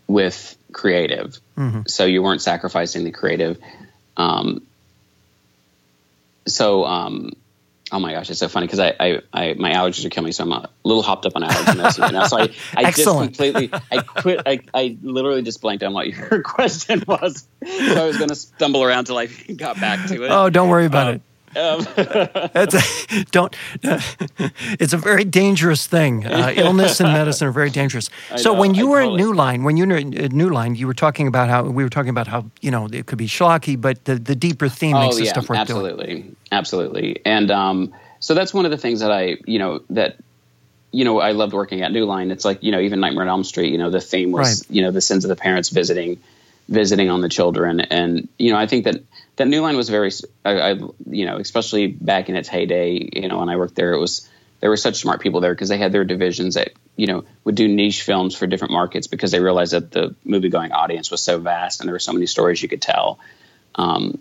with 0.07 0.57
creative. 0.73 1.39
Mm-hmm. 1.57 1.83
So 1.87 2.07
you 2.07 2.23
weren't 2.23 2.41
sacrificing 2.41 3.05
the 3.05 3.11
creative. 3.11 3.59
Um, 4.17 4.63
so 6.47 6.85
um, 6.85 7.33
Oh 7.91 7.99
my 7.99 8.13
gosh, 8.13 8.29
it's 8.29 8.39
so 8.39 8.49
funny 8.49 8.67
because 8.67 8.81
I, 8.81 8.95
I, 9.01 9.21
I, 9.33 9.55
my 9.55 9.73
allergies 9.73 10.05
are 10.05 10.11
killing 10.11 10.27
me, 10.27 10.33
so 10.33 10.45
I'm 10.45 10.53
a 10.53 10.69
little 10.85 11.03
hopped 11.03 11.25
up 11.25 11.37
on 11.37 11.43
allergy 11.43 11.79
medicine 11.79 12.13
now. 12.13 12.27
So 12.27 12.39
I, 12.39 12.55
I 12.77 12.91
just 12.91 13.05
completely, 13.05 13.71
I 13.91 14.03
quit, 14.03 14.43
I, 14.45 14.61
I 14.75 14.99
literally 15.03 15.43
just 15.43 15.63
blanked 15.63 15.83
on 15.83 15.95
what 15.95 16.07
your 16.07 16.43
question 16.45 17.03
was. 17.07 17.47
So 17.65 18.03
I 18.03 18.07
was 18.07 18.19
going 18.19 18.29
to 18.29 18.35
stumble 18.35 18.85
around 18.85 19.07
till 19.07 19.17
I 19.17 19.27
got 19.57 19.81
back 19.81 20.09
to 20.09 20.25
it. 20.25 20.31
Oh, 20.31 20.51
don't 20.51 20.69
worry 20.69 20.85
about 20.85 21.09
um, 21.09 21.15
it. 21.15 21.23
Um. 21.57 21.87
a, 21.97 22.83
don't. 23.31 23.57
Uh, 23.85 24.01
it's 24.79 24.93
a 24.93 24.97
very 24.97 25.25
dangerous 25.25 25.87
thing. 25.87 26.27
Uh, 26.27 26.53
illness 26.55 27.01
and 27.01 27.13
medicine 27.13 27.49
are 27.49 27.53
very 27.53 27.71
dangerous. 27.71 28.11
so 28.37 28.53
know, 28.53 28.61
when 28.61 28.75
you 28.75 28.89
I 28.89 28.91
were 28.91 29.01
at 29.01 29.17
New 29.17 29.33
Line, 29.33 29.65
when 29.65 29.77
you 29.77 29.87
were 29.87 29.97
at 29.97 30.33
New 30.33 30.51
Line, 30.51 30.75
you 30.75 30.87
were 30.87 30.95
talking 30.95 31.27
about 31.27 31.49
how 31.49 31.65
we 31.65 31.83
were 31.83 31.91
talking 31.91 32.11
about 32.11 32.27
how 32.27 32.47
you 32.61 32.71
know 32.71 32.87
it 32.93 33.07
could 33.07 33.19
be 33.19 33.27
schlocky, 33.27 33.81
but 33.81 34.05
the, 34.05 34.17
the 34.17 34.35
deeper 34.35 34.69
theme 34.69 34.97
oh, 34.97 35.01
makes 35.01 35.17
the 35.17 35.27
stuff 35.27 35.49
worth 35.49 35.59
absolutely, 35.59 36.07
doing. 36.07 36.37
absolutely. 36.53 37.21
And 37.25 37.51
um, 37.51 37.95
so 38.21 38.35
that's 38.35 38.53
one 38.53 38.65
of 38.65 38.71
the 38.71 38.79
things 38.79 39.01
that 39.01 39.11
I 39.11 39.39
you 39.47 39.59
know 39.59 39.81
that 39.91 40.17
you 40.91 41.05
know 41.05 41.21
I 41.21 41.33
loved 41.33 41.53
working 41.53 41.83
at 41.83 41.93
New 41.93 42.05
Line. 42.05 42.31
It's 42.31 42.45
like 42.45 42.63
you 42.63 42.73
know 42.73 42.81
even 42.81 43.01
Nightmare 43.01 43.23
on 43.23 43.29
Elm 43.29 43.45
Street. 43.45 43.73
You 43.73 43.79
know 43.79 43.91
the 43.91 44.01
theme 44.01 44.33
was 44.33 44.61
right. 44.61 44.77
you 44.77 44.83
know 44.83 44.91
the 44.91 45.01
sins 45.01 45.25
of 45.25 45.29
the 45.29 45.37
parents 45.37 45.71
visiting 45.71 46.21
visiting 46.69 47.09
on 47.09 47.21
the 47.21 47.29
children, 47.29 47.81
and 47.81 48.29
you 48.39 48.53
know 48.53 48.59
I 48.59 48.67
think 48.67 48.85
that 48.85 49.03
that 49.39 49.49
New 49.49 49.63
Line 49.63 49.77
was 49.77 49.89
very, 49.89 50.13
I, 50.45 50.61
I, 50.61 50.73
you 51.07 51.27
know, 51.27 51.39
especially 51.39 51.87
back 51.87 52.29
in 52.29 52.37
its 52.37 52.49
heyday, 52.49 53.09
you 53.13 53.29
know, 53.29 53.39
when 53.39 53.49
I 53.49 53.57
worked 53.57 53.75
there, 53.75 53.93
it 53.93 53.99
was 53.99 54.29
there 54.61 54.71
were 54.71 54.77
such 54.77 54.97
smart 54.97 55.21
people 55.21 55.41
there 55.41 55.55
because 55.55 55.69
they 55.69 55.79
had 55.79 55.93
their 55.93 56.05
divisions 56.05 56.55
that 56.55 56.73
you 56.97 57.07
know 57.07 57.25
would 57.45 57.55
do 57.55 57.69
niche 57.69 58.03
films 58.03 58.35
for 58.35 58.47
different 58.47 58.73
markets 58.73 59.07
because 59.07 59.31
they 59.31 59.41
realized 59.41 59.73
that 59.73 59.93
the 59.93 60.17
movie 60.25 60.49
going 60.49 60.73
audience 60.73 61.11
was 61.11 61.23
so 61.23 61.39
vast 61.39 61.81
and 61.81 61.89
there 61.89 61.95
were 61.95 62.01
so 62.01 62.13
many 62.13 62.27
stories 62.27 62.61
you 62.61 62.69
could 62.69 62.83
tell 62.83 63.21
um, 63.77 64.19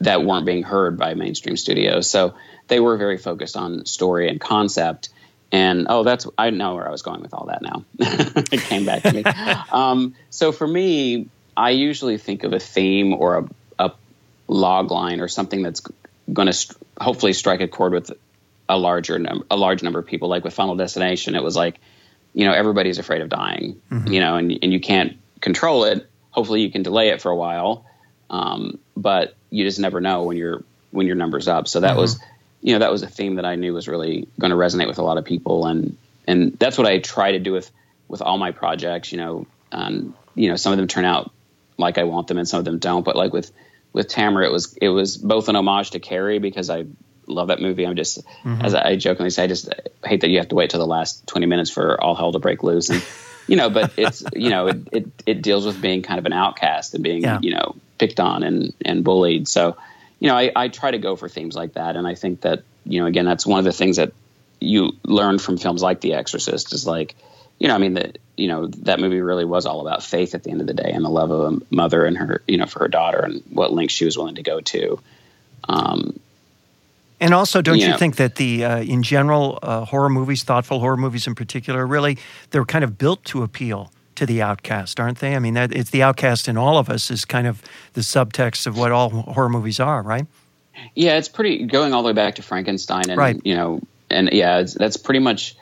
that 0.00 0.24
weren't 0.24 0.46
being 0.46 0.62
heard 0.62 0.96
by 0.98 1.14
mainstream 1.14 1.56
studios. 1.56 2.08
So 2.08 2.34
they 2.68 2.78
were 2.78 2.96
very 2.96 3.18
focused 3.18 3.56
on 3.56 3.86
story 3.86 4.28
and 4.28 4.40
concept. 4.40 5.08
And 5.50 5.86
oh, 5.90 6.04
that's 6.04 6.26
I 6.38 6.50
know 6.50 6.76
where 6.76 6.86
I 6.86 6.90
was 6.90 7.02
going 7.02 7.20
with 7.20 7.34
all 7.34 7.46
that 7.46 7.62
now. 7.62 7.84
it 7.98 8.60
came 8.60 8.86
back 8.86 9.02
to 9.02 9.12
me. 9.12 9.24
um, 9.72 10.14
so 10.30 10.52
for 10.52 10.66
me, 10.66 11.28
I 11.56 11.70
usually 11.70 12.18
think 12.18 12.44
of 12.44 12.52
a 12.52 12.60
theme 12.60 13.12
or 13.12 13.38
a 13.38 13.48
log 14.52 14.90
line 14.90 15.20
or 15.20 15.28
something 15.28 15.62
that's 15.62 15.82
going 16.32 16.46
to 16.46 16.52
st- 16.52 16.78
hopefully 16.98 17.32
strike 17.32 17.60
a 17.60 17.68
chord 17.68 17.92
with 17.92 18.12
a 18.68 18.78
larger 18.78 19.18
num- 19.18 19.44
a 19.50 19.56
large 19.56 19.82
number 19.82 19.98
of 19.98 20.06
people. 20.06 20.28
Like 20.28 20.44
with 20.44 20.54
Final 20.54 20.76
Destination, 20.76 21.34
it 21.34 21.42
was 21.42 21.56
like, 21.56 21.80
you 22.34 22.46
know, 22.46 22.52
everybody's 22.52 22.98
afraid 22.98 23.22
of 23.22 23.28
dying, 23.28 23.80
mm-hmm. 23.90 24.12
you 24.12 24.20
know, 24.20 24.36
and 24.36 24.58
and 24.62 24.72
you 24.72 24.80
can't 24.80 25.16
control 25.40 25.84
it. 25.84 26.08
Hopefully, 26.30 26.62
you 26.62 26.70
can 26.70 26.82
delay 26.82 27.08
it 27.08 27.20
for 27.20 27.30
a 27.30 27.36
while, 27.36 27.84
um, 28.30 28.78
but 28.96 29.34
you 29.50 29.64
just 29.64 29.78
never 29.78 30.00
know 30.00 30.24
when 30.24 30.36
your 30.36 30.64
when 30.90 31.06
your 31.06 31.16
numbers 31.16 31.48
up. 31.48 31.68
So 31.68 31.80
that 31.80 31.90
mm-hmm. 31.90 31.98
was, 31.98 32.20
you 32.62 32.72
know, 32.72 32.78
that 32.78 32.90
was 32.90 33.02
a 33.02 33.08
theme 33.08 33.36
that 33.36 33.44
I 33.44 33.56
knew 33.56 33.74
was 33.74 33.88
really 33.88 34.28
going 34.38 34.50
to 34.50 34.56
resonate 34.56 34.86
with 34.86 34.98
a 34.98 35.02
lot 35.02 35.18
of 35.18 35.24
people, 35.24 35.66
and 35.66 35.96
and 36.26 36.58
that's 36.58 36.78
what 36.78 36.86
I 36.86 36.98
try 36.98 37.32
to 37.32 37.38
do 37.38 37.52
with 37.52 37.70
with 38.08 38.22
all 38.22 38.38
my 38.38 38.52
projects. 38.52 39.12
You 39.12 39.18
know, 39.18 39.46
and 39.70 40.14
you 40.34 40.48
know, 40.48 40.56
some 40.56 40.72
of 40.72 40.78
them 40.78 40.88
turn 40.88 41.04
out 41.04 41.30
like 41.76 41.98
I 41.98 42.04
want 42.04 42.28
them, 42.28 42.38
and 42.38 42.48
some 42.48 42.58
of 42.58 42.64
them 42.64 42.78
don't. 42.78 43.04
But 43.04 43.16
like 43.16 43.32
with 43.32 43.50
with 43.92 44.08
Tamara, 44.08 44.46
it 44.46 44.52
was 44.52 44.76
it 44.80 44.88
was 44.88 45.16
both 45.16 45.48
an 45.48 45.56
homage 45.56 45.90
to 45.90 46.00
Carrie 46.00 46.38
because 46.38 46.70
I 46.70 46.86
love 47.26 47.48
that 47.48 47.60
movie. 47.60 47.86
I'm 47.86 47.96
just 47.96 48.24
mm-hmm. 48.44 48.62
as 48.62 48.74
I 48.74 48.96
jokingly 48.96 49.30
say, 49.30 49.44
I 49.44 49.46
just 49.46 49.72
hate 50.04 50.22
that 50.22 50.30
you 50.30 50.38
have 50.38 50.48
to 50.48 50.54
wait 50.54 50.70
till 50.70 50.80
the 50.80 50.86
last 50.86 51.26
20 51.26 51.46
minutes 51.46 51.70
for 51.70 52.00
all 52.02 52.14
hell 52.14 52.32
to 52.32 52.38
break 52.38 52.62
loose, 52.62 52.90
and 52.90 53.04
you 53.46 53.56
know, 53.56 53.70
but 53.70 53.92
it's 53.96 54.24
you 54.34 54.50
know 54.50 54.68
it, 54.68 54.88
it 54.92 55.22
it 55.26 55.42
deals 55.42 55.66
with 55.66 55.80
being 55.80 56.02
kind 56.02 56.18
of 56.18 56.26
an 56.26 56.32
outcast 56.32 56.94
and 56.94 57.02
being 57.02 57.22
yeah. 57.22 57.38
you 57.40 57.54
know 57.54 57.76
picked 57.98 58.20
on 58.20 58.42
and 58.42 58.72
and 58.84 59.04
bullied. 59.04 59.48
So 59.48 59.76
you 60.18 60.28
know, 60.28 60.36
I, 60.36 60.52
I 60.54 60.68
try 60.68 60.90
to 60.90 60.98
go 60.98 61.16
for 61.16 61.28
themes 61.28 61.56
like 61.56 61.74
that, 61.74 61.96
and 61.96 62.06
I 62.06 62.14
think 62.14 62.42
that 62.42 62.62
you 62.84 63.00
know 63.00 63.06
again 63.06 63.24
that's 63.24 63.46
one 63.46 63.58
of 63.58 63.64
the 63.64 63.72
things 63.72 63.96
that 63.96 64.12
you 64.60 64.92
learn 65.04 65.38
from 65.38 65.58
films 65.58 65.82
like 65.82 66.00
The 66.00 66.14
Exorcist 66.14 66.72
is 66.72 66.86
like 66.86 67.16
you 67.62 67.68
know, 67.68 67.76
I 67.76 67.78
mean, 67.78 67.94
that 67.94 68.18
you 68.36 68.48
know 68.48 68.66
that 68.66 68.98
movie 68.98 69.20
really 69.20 69.44
was 69.44 69.66
all 69.66 69.86
about 69.86 70.02
faith 70.02 70.34
at 70.34 70.42
the 70.42 70.50
end 70.50 70.60
of 70.60 70.66
the 70.66 70.74
day 70.74 70.90
and 70.90 71.04
the 71.04 71.08
love 71.08 71.30
of 71.30 71.52
a 71.52 71.60
mother 71.70 72.04
and 72.04 72.18
her, 72.18 72.42
you 72.48 72.56
know, 72.56 72.66
for 72.66 72.80
her 72.80 72.88
daughter 72.88 73.20
and 73.20 73.40
what 73.50 73.72
lengths 73.72 73.94
she 73.94 74.04
was 74.04 74.18
willing 74.18 74.34
to 74.34 74.42
go 74.42 74.60
to. 74.60 74.98
Um, 75.68 76.18
and 77.20 77.32
also, 77.32 77.62
don't 77.62 77.78
you, 77.78 77.84
you 77.84 77.90
know, 77.90 77.96
think 77.96 78.16
that 78.16 78.34
the 78.34 78.64
uh, 78.64 78.78
in 78.80 79.04
general 79.04 79.60
uh, 79.62 79.84
horror 79.84 80.08
movies, 80.08 80.42
thoughtful 80.42 80.80
horror 80.80 80.96
movies 80.96 81.28
in 81.28 81.36
particular, 81.36 81.86
really 81.86 82.18
they're 82.50 82.64
kind 82.64 82.82
of 82.82 82.98
built 82.98 83.24
to 83.26 83.44
appeal 83.44 83.92
to 84.16 84.26
the 84.26 84.42
outcast, 84.42 84.98
aren't 84.98 85.20
they? 85.20 85.36
I 85.36 85.38
mean, 85.38 85.54
that 85.54 85.72
it's 85.72 85.90
the 85.90 86.02
outcast 86.02 86.48
in 86.48 86.56
all 86.56 86.78
of 86.78 86.90
us 86.90 87.12
is 87.12 87.24
kind 87.24 87.46
of 87.46 87.62
the 87.92 88.00
subtext 88.00 88.66
of 88.66 88.76
what 88.76 88.90
all 88.90 89.10
horror 89.10 89.48
movies 89.48 89.78
are, 89.78 90.02
right? 90.02 90.26
Yeah, 90.96 91.16
it's 91.16 91.28
pretty 91.28 91.64
going 91.66 91.94
all 91.94 92.02
the 92.02 92.08
way 92.08 92.12
back 92.12 92.34
to 92.34 92.42
Frankenstein, 92.42 93.08
and 93.08 93.16
right. 93.16 93.40
you 93.44 93.54
know, 93.54 93.80
and 94.10 94.30
yeah, 94.32 94.64
that's 94.74 94.96
pretty 94.96 95.20
much 95.20 95.54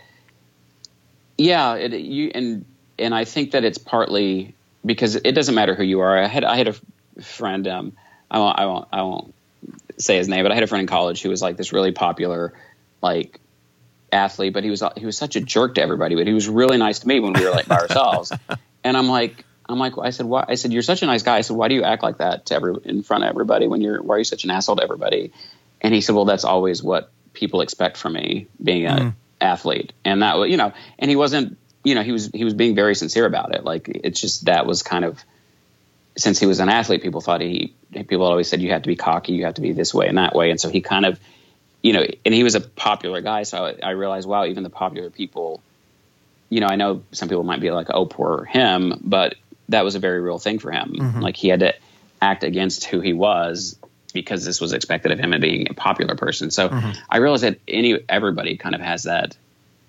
yeah, 1.40 1.74
it, 1.74 1.92
you 1.94 2.30
and 2.34 2.66
and 2.98 3.14
I 3.14 3.24
think 3.24 3.52
that 3.52 3.64
it's 3.64 3.78
partly 3.78 4.54
because 4.84 5.16
it 5.16 5.32
doesn't 5.32 5.54
matter 5.54 5.74
who 5.74 5.82
you 5.82 6.00
are. 6.00 6.18
I 6.18 6.26
had 6.26 6.44
I 6.44 6.56
had 6.56 6.68
a 6.68 7.22
friend. 7.22 7.66
Um, 7.66 7.92
I 8.30 8.38
won't 8.38 8.58
I 8.58 8.66
won't 8.66 8.88
I 8.92 9.02
won't 9.02 9.34
say 9.98 10.18
his 10.18 10.28
name, 10.28 10.44
but 10.44 10.52
I 10.52 10.54
had 10.54 10.64
a 10.64 10.66
friend 10.66 10.82
in 10.82 10.86
college 10.86 11.22
who 11.22 11.30
was 11.30 11.40
like 11.40 11.56
this 11.56 11.72
really 11.72 11.92
popular 11.92 12.52
like 13.00 13.40
athlete, 14.12 14.52
but 14.52 14.64
he 14.64 14.70
was 14.70 14.82
he 14.98 15.06
was 15.06 15.16
such 15.16 15.34
a 15.36 15.40
jerk 15.40 15.76
to 15.76 15.82
everybody. 15.82 16.14
But 16.14 16.26
he 16.26 16.34
was 16.34 16.46
really 16.46 16.76
nice 16.76 16.98
to 16.98 17.08
me 17.08 17.20
when 17.20 17.32
we 17.32 17.42
were 17.42 17.50
like 17.50 17.66
by 17.66 17.76
ourselves. 17.80 18.32
and 18.84 18.94
I'm 18.94 19.08
like 19.08 19.46
I'm 19.66 19.78
like 19.78 19.94
I 19.96 20.10
said 20.10 20.26
why 20.26 20.44
I 20.46 20.56
said 20.56 20.74
you're 20.74 20.82
such 20.82 21.02
a 21.02 21.06
nice 21.06 21.22
guy. 21.22 21.38
I 21.38 21.40
said 21.40 21.56
why 21.56 21.68
do 21.68 21.74
you 21.74 21.84
act 21.84 22.02
like 22.02 22.18
that 22.18 22.46
to 22.46 22.54
every 22.54 22.74
in 22.84 23.02
front 23.02 23.24
of 23.24 23.30
everybody 23.30 23.66
when 23.66 23.80
you're 23.80 24.02
why 24.02 24.16
are 24.16 24.18
you 24.18 24.24
such 24.24 24.44
an 24.44 24.50
asshole 24.50 24.76
to 24.76 24.82
everybody? 24.82 25.32
And 25.80 25.94
he 25.94 26.02
said 26.02 26.14
well 26.14 26.26
that's 26.26 26.44
always 26.44 26.82
what 26.82 27.10
people 27.32 27.62
expect 27.62 27.96
from 27.96 28.12
me 28.12 28.46
being 28.62 28.84
a 28.84 28.90
mm 28.90 29.14
athlete, 29.40 29.92
and 30.04 30.22
that 30.22 30.38
was, 30.38 30.50
you 30.50 30.56
know, 30.56 30.72
and 30.98 31.10
he 31.10 31.16
wasn't 31.16 31.58
you 31.84 31.94
know 31.94 32.02
he 32.02 32.12
was 32.12 32.30
he 32.32 32.44
was 32.44 32.54
being 32.54 32.74
very 32.74 32.94
sincere 32.94 33.26
about 33.26 33.54
it. 33.54 33.64
Like 33.64 33.88
it's 33.88 34.20
just 34.20 34.46
that 34.46 34.66
was 34.66 34.82
kind 34.82 35.04
of 35.04 35.22
since 36.16 36.38
he 36.38 36.46
was 36.46 36.60
an 36.60 36.68
athlete, 36.68 37.02
people 37.02 37.20
thought 37.20 37.40
he 37.40 37.74
people 37.92 38.24
always 38.24 38.48
said 38.48 38.60
you 38.60 38.70
have 38.72 38.82
to 38.82 38.88
be 38.88 38.96
cocky, 38.96 39.32
you 39.32 39.44
have 39.44 39.54
to 39.54 39.62
be 39.62 39.72
this 39.72 39.94
way 39.94 40.08
and 40.08 40.18
that 40.18 40.34
way, 40.34 40.50
and 40.50 40.60
so 40.60 40.68
he 40.68 40.80
kind 40.80 41.06
of 41.06 41.18
you 41.82 41.94
know, 41.94 42.04
and 42.26 42.34
he 42.34 42.44
was 42.44 42.54
a 42.54 42.60
popular 42.60 43.22
guy, 43.22 43.44
so 43.44 43.64
I, 43.64 43.76
I 43.82 43.90
realized 43.90 44.28
wow, 44.28 44.44
even 44.44 44.62
the 44.62 44.70
popular 44.70 45.10
people. 45.10 45.62
You 46.50 46.60
know, 46.60 46.66
I 46.66 46.76
know 46.76 47.04
some 47.12 47.28
people 47.28 47.44
might 47.44 47.60
be 47.60 47.70
like, 47.70 47.86
"Oh, 47.90 48.06
poor 48.06 48.44
him," 48.44 49.00
but 49.02 49.36
that 49.68 49.84
was 49.84 49.94
a 49.94 49.98
very 49.98 50.20
real 50.20 50.38
thing 50.38 50.58
for 50.58 50.70
him. 50.70 50.94
Mm-hmm. 50.98 51.20
Like 51.20 51.36
he 51.36 51.48
had 51.48 51.60
to 51.60 51.74
act 52.20 52.44
against 52.44 52.84
who 52.84 53.00
he 53.00 53.12
was 53.12 53.78
because 54.12 54.44
this 54.44 54.60
was 54.60 54.72
expected 54.72 55.12
of 55.12 55.18
him 55.18 55.32
and 55.32 55.40
being 55.40 55.68
a 55.70 55.74
popular 55.74 56.14
person. 56.14 56.50
So 56.50 56.68
mm-hmm. 56.68 56.90
I 57.08 57.18
realize 57.18 57.42
that 57.42 57.58
any 57.68 57.98
everybody 58.08 58.56
kind 58.56 58.74
of 58.74 58.80
has 58.80 59.04
that 59.04 59.36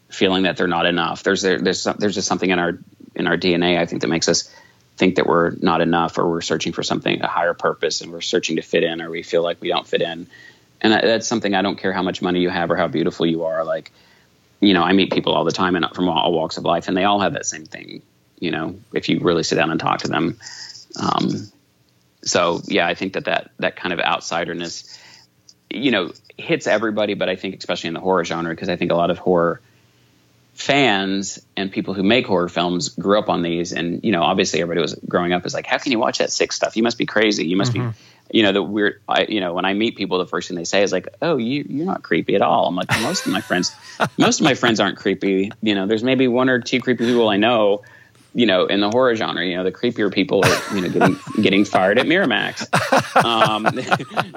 feeling 0.10 0.44
that 0.44 0.58
they're 0.58 0.68
not 0.68 0.86
enough. 0.86 1.24
There's 1.24 1.42
there, 1.42 1.60
there's 1.60 1.84
there's 1.84 2.16
just 2.16 2.28
something 2.28 2.50
in 2.50 2.60
our 2.60 2.80
in 3.16 3.28
our 3.28 3.38
DNA 3.38 3.78
I 3.78 3.86
think 3.86 4.02
that 4.02 4.08
makes 4.08 4.28
us 4.28 4.54
think 4.98 5.16
that 5.16 5.26
we're 5.26 5.52
not 5.62 5.82
enough 5.82 6.18
or 6.18 6.30
we're 6.30 6.42
searching 6.42 6.74
for 6.74 6.84
something 6.84 7.22
a 7.22 7.28
higher 7.28 7.54
purpose 7.54 8.02
and 8.02 8.12
we're 8.12 8.22
searching 8.22 8.58
to 8.58 8.62
fit 8.62 8.84
in 8.84 9.02
or 9.02 9.10
we 9.10 9.24
feel 9.24 9.42
like 9.42 9.62
we 9.62 9.70
don't 9.70 9.88
fit 9.88 10.02
in. 10.02 10.28
and 10.82 10.94
that's 10.94 11.28
something 11.28 11.56
I 11.56 11.62
don't 11.62 11.78
care 11.78 11.94
how 11.94 12.04
much 12.04 12.22
money 12.22 12.42
you 12.42 12.50
have 12.50 12.70
or 12.72 12.76
how 12.76 12.88
beautiful 12.88 13.26
you 13.26 13.46
are. 13.46 13.64
Like, 13.64 13.92
you 14.60 14.74
know, 14.74 14.84
I 14.84 14.94
meet 14.94 15.12
people 15.12 15.34
all 15.34 15.44
the 15.44 15.52
time 15.52 15.76
and 15.76 15.86
from 15.94 16.08
all 16.10 16.32
walks 16.34 16.58
of 16.58 16.66
life, 16.66 16.88
and 16.88 16.96
they 16.96 17.04
all 17.04 17.20
have 17.20 17.34
that 17.34 17.46
same 17.46 17.66
thing. 17.66 18.02
You 18.40 18.52
know, 18.52 18.76
if 18.94 19.10
you 19.10 19.20
really 19.20 19.44
sit 19.44 19.56
down 19.56 19.72
and 19.72 19.80
talk 19.80 20.00
to 20.02 20.08
them. 20.08 20.38
Um, 21.00 21.52
so 22.24 22.62
yeah, 22.66 22.88
I 22.88 22.94
think 22.94 23.14
that 23.14 23.26
that 23.26 23.52
that 23.60 23.76
kind 23.76 23.94
of 23.94 24.00
outsiderness, 24.00 24.98
you 25.70 25.92
know, 25.92 26.12
hits 26.38 26.68
everybody, 26.68 27.14
but 27.14 27.30
I 27.30 27.36
think 27.36 27.56
especially 27.56 27.90
in 27.90 27.94
the 27.94 28.00
horror 28.00 28.24
genre 28.24 28.54
because 28.54 28.70
I 28.70 28.76
think 28.76 28.92
a 28.92 28.96
lot 28.96 29.10
of 29.10 29.18
horror 29.18 29.62
fans 30.54 31.40
and 31.56 31.72
people 31.72 31.94
who 31.94 32.04
make 32.04 32.28
horror 32.28 32.50
films 32.50 32.90
grew 32.90 33.18
up 33.18 33.30
on 33.30 33.42
these. 33.42 33.72
And 33.72 34.04
you 34.04 34.12
know 34.12 34.22
obviously 34.22 34.62
everybody 34.62 34.82
was 34.82 34.96
growing 35.08 35.34
up 35.34 35.46
is 35.46 35.54
like 35.54 35.66
how 35.66 35.78
can 35.78 35.92
you 35.92 36.00
watch 36.00 36.20
that 36.20 36.32
sick 36.32 36.52
stuff? 36.52 36.78
You 36.78 36.84
must 36.84 36.98
be 36.98 37.06
crazy. 37.06 37.48
You 37.48 37.58
must 37.58 37.74
mm-hmm. 37.74 37.90
be 37.90 38.38
you 38.38 38.44
know 38.44 38.52
the 38.52 38.64
weird 38.64 39.02
I, 39.10 39.26
you 39.28 39.42
know 39.42 39.54
when 39.54 39.66
i 39.66 39.74
meet 39.74 39.98
people 39.98 40.18
the 40.18 40.26
first 40.26 40.48
thing 40.48 40.56
they 40.56 40.64
say 40.64 40.84
is 40.84 40.94
like 40.94 41.10
oh 41.22 41.36
you 41.36 41.66
you're 41.68 41.86
not 41.86 42.04
creepy 42.04 42.36
at 42.36 42.42
all. 42.42 42.68
I'm 42.68 42.76
like 42.76 42.90
most 43.02 43.26
of 43.26 43.32
my 43.32 43.42
friends 43.42 43.76
most 44.18 44.40
of 44.40 44.44
my 44.44 44.54
friends 44.54 44.80
aren't 44.80 44.98
creepy. 44.98 45.52
You 45.62 45.76
know 45.76 45.88
there's 45.88 46.04
maybe 46.04 46.28
one 46.28 46.50
or 46.50 46.60
two 46.60 46.80
creepy 46.80 47.06
people 47.06 47.30
i 47.30 47.38
know 47.38 47.82
you 48.34 48.46
know 48.46 48.66
in 48.66 48.80
the 48.80 48.90
horror 48.90 49.16
genre 49.16 49.46
you 49.46 49.58
know 49.58 49.64
the 49.64 49.72
creepier 49.72 50.12
people 50.12 50.44
are 50.46 50.76
you 50.76 50.82
know 50.82 50.90
getting 50.90 51.18
getting 51.42 51.66
fired 51.66 51.98
at 52.00 52.06
miramax. 52.06 52.66
Um, 53.24 53.68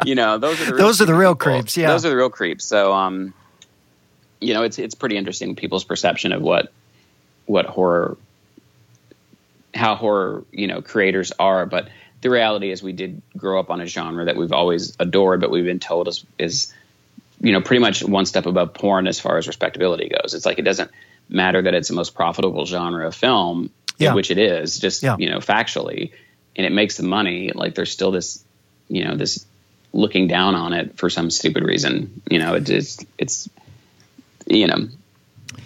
you 0.05 0.15
know 0.15 0.39
those 0.39 0.61
are 0.61 0.65
the 0.67 0.73
those 0.73 1.01
are 1.01 1.07
the 1.07 1.15
real 1.15 1.35
people. 1.35 1.53
creeps 1.53 1.77
yeah. 1.77 1.89
Those 1.89 2.05
are 2.05 2.11
the 2.11 2.17
real 2.17 2.31
creeps. 2.31 2.65
So 2.65 2.93
um 2.93 3.35
you 4.41 4.55
know 4.55 4.63
it's 4.63 4.79
it's 4.79 4.95
pretty 4.95 5.17
interesting 5.17 5.57
people's 5.57 5.85
perception 5.85 6.33
of 6.33 6.43
what 6.43 6.73
what 7.47 7.67
horror 7.67 8.17
how 9.75 9.95
horror 9.95 10.45
you 10.53 10.67
know 10.67 10.83
creators 10.83 11.33
are. 11.39 11.67
But 11.67 11.89
the 12.21 12.31
reality 12.31 12.71
is 12.71 12.83
we 12.83 12.93
did 12.93 13.21
grow 13.37 13.61
up 13.61 13.71
on 13.71 13.81
a 13.81 13.87
genre 13.87 14.25
that 14.25 14.37
we've 14.37 14.53
always 14.53 14.97
adored, 14.99 15.41
but 15.41 15.51
we've 15.51 15.65
been 15.65 15.79
told 15.79 16.09
is, 16.09 16.25
is 16.39 16.73
you 17.41 17.53
know, 17.53 17.61
pretty 17.61 17.81
much 17.81 18.03
one 18.03 18.25
step 18.25 18.47
above 18.47 18.73
porn 18.73 19.07
as 19.07 19.21
far 19.21 19.37
as 19.37 19.47
respectability 19.47 20.09
goes. 20.09 20.33
It's 20.33 20.47
like 20.47 20.59
it 20.59 20.63
doesn't 20.63 20.91
matter 21.29 21.61
that 21.61 21.75
it's 21.75 21.89
the 21.89 21.95
most 21.95 22.15
profitable 22.15 22.65
genre 22.65 23.07
of 23.07 23.15
film, 23.15 23.71
yeah. 23.99 24.15
which 24.15 24.31
it 24.31 24.39
is, 24.39 24.79
just 24.79 25.03
yeah. 25.03 25.17
you 25.19 25.31
know, 25.31 25.39
factually, 25.39 26.13
and 26.57 26.67
it 26.67 26.73
makes 26.73 26.97
the 26.97 27.03
money. 27.03 27.53
Like 27.55 27.75
there's 27.75 27.91
still 27.91 28.11
this, 28.11 28.45
you 28.89 29.05
know, 29.05 29.17
this 29.17 29.45
looking 29.93 30.29
down 30.29 30.55
on 30.55 30.73
it 30.73 30.99
for 30.99 31.09
some 31.09 31.31
stupid 31.31 31.63
reason. 31.63 32.23
You 32.31 32.39
know, 32.39 32.55
it, 32.55 32.69
it's 32.69 33.05
it's 33.19 33.49
you 34.47 34.67
know 34.67 34.89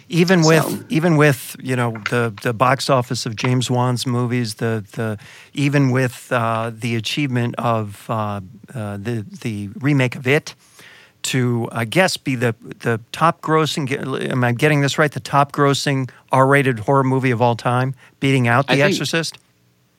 even 0.08 0.42
with 0.42 0.64
so. 0.64 0.84
even 0.88 1.16
with 1.16 1.56
you 1.62 1.76
know 1.76 1.92
the 2.10 2.32
the 2.42 2.52
box 2.52 2.88
office 2.88 3.26
of 3.26 3.36
James 3.36 3.70
Wan's 3.70 4.06
movies, 4.06 4.54
the 4.54 4.84
the 4.92 5.18
even 5.52 5.90
with 5.90 6.32
uh, 6.32 6.70
the 6.74 6.96
achievement 6.96 7.54
of 7.58 8.08
uh, 8.08 8.40
uh, 8.74 8.96
the 8.96 9.24
the 9.42 9.70
remake 9.80 10.16
of 10.16 10.26
It 10.26 10.54
to 11.24 11.68
I 11.72 11.84
guess 11.84 12.16
be 12.16 12.34
the 12.34 12.54
the 12.60 13.00
top 13.12 13.40
grossing. 13.40 14.30
Am 14.30 14.44
I 14.44 14.52
getting 14.52 14.80
this 14.80 14.98
right? 14.98 15.10
The 15.10 15.20
top 15.20 15.52
grossing 15.52 16.10
R 16.32 16.46
rated 16.46 16.80
horror 16.80 17.04
movie 17.04 17.30
of 17.30 17.42
all 17.42 17.56
time, 17.56 17.94
beating 18.20 18.48
out 18.48 18.66
The 18.66 18.74
think, 18.74 18.84
Exorcist. 18.84 19.38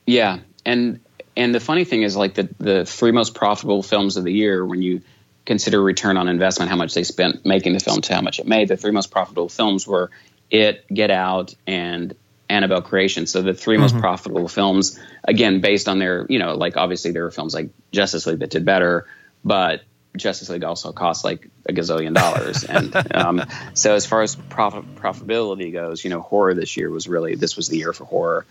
Yeah, 0.06 0.38
and 0.64 1.00
and 1.36 1.54
the 1.54 1.60
funny 1.60 1.84
thing 1.84 2.02
is 2.02 2.16
like 2.16 2.34
the 2.34 2.48
the 2.58 2.84
three 2.84 3.12
most 3.12 3.34
profitable 3.34 3.82
films 3.82 4.16
of 4.16 4.24
the 4.24 4.32
year 4.32 4.64
when 4.64 4.82
you 4.82 5.02
consider 5.46 5.82
return 5.82 6.16
on 6.16 6.28
investment, 6.28 6.70
how 6.70 6.76
much 6.76 6.94
they 6.94 7.02
spent 7.02 7.44
making 7.44 7.72
the 7.72 7.80
film 7.80 8.00
to 8.02 8.14
how 8.14 8.20
much 8.20 8.38
it 8.38 8.46
made. 8.46 8.68
The 8.68 8.76
three 8.76 8.92
most 8.92 9.10
profitable 9.10 9.48
films 9.48 9.86
were 9.86 10.10
It, 10.50 10.84
Get 10.92 11.10
Out, 11.10 11.54
and 11.66 12.14
Annabelle 12.48 12.82
Creation. 12.82 13.26
So 13.26 13.42
the 13.42 13.54
3 13.54 13.74
mm-hmm. 13.74 13.82
most 13.82 13.98
profitable 13.98 14.48
films, 14.48 14.98
again, 15.24 15.60
based 15.60 15.88
on 15.88 15.98
their, 15.98 16.26
you 16.28 16.38
know, 16.38 16.54
like 16.54 16.76
obviously 16.76 17.12
there 17.12 17.22
were 17.22 17.30
films 17.30 17.54
like 17.54 17.70
Justice 17.92 18.26
League 18.26 18.40
that 18.40 18.50
did 18.50 18.64
better, 18.64 19.06
but 19.44 19.82
Justice 20.16 20.48
League 20.48 20.64
also 20.64 20.92
cost 20.92 21.24
like 21.24 21.48
a 21.68 21.72
gazillion 21.72 22.14
dollars. 22.14 22.64
and 22.68 22.94
um, 23.14 23.42
so 23.74 23.94
as 23.94 24.06
far 24.06 24.22
as 24.22 24.34
profit, 24.34 24.94
profitability 24.96 25.72
goes, 25.72 26.02
you 26.02 26.10
know, 26.10 26.20
horror 26.20 26.54
this 26.54 26.76
year 26.76 26.90
was 26.90 27.08
really, 27.08 27.34
this 27.34 27.56
was 27.56 27.68
the 27.68 27.78
year 27.78 27.92
for 27.92 28.04
horror. 28.04 28.46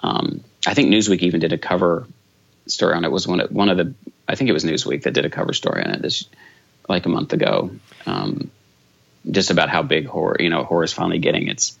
Um, 0.00 0.44
I 0.66 0.74
think 0.74 0.90
Newsweek 0.90 1.20
even 1.20 1.40
did 1.40 1.52
a 1.52 1.58
cover 1.58 2.06
story 2.66 2.94
on 2.94 3.04
it. 3.04 3.10
Was 3.10 3.26
one 3.26 3.40
of, 3.40 3.50
one 3.50 3.68
of 3.68 3.76
the 3.76 3.94
I 4.28 4.34
think 4.34 4.50
it 4.50 4.52
was 4.52 4.64
Newsweek 4.64 5.04
that 5.04 5.14
did 5.14 5.24
a 5.24 5.30
cover 5.30 5.54
story 5.54 5.82
on 5.82 5.90
it 5.90 6.02
this 6.02 6.28
like 6.88 7.06
a 7.06 7.08
month 7.08 7.32
ago, 7.32 7.70
um, 8.06 8.50
just 9.30 9.50
about 9.50 9.70
how 9.70 9.82
big 9.82 10.06
horror, 10.06 10.36
you 10.38 10.50
know, 10.50 10.64
horror 10.64 10.84
is 10.84 10.92
finally 10.92 11.18
getting 11.18 11.48
its 11.48 11.78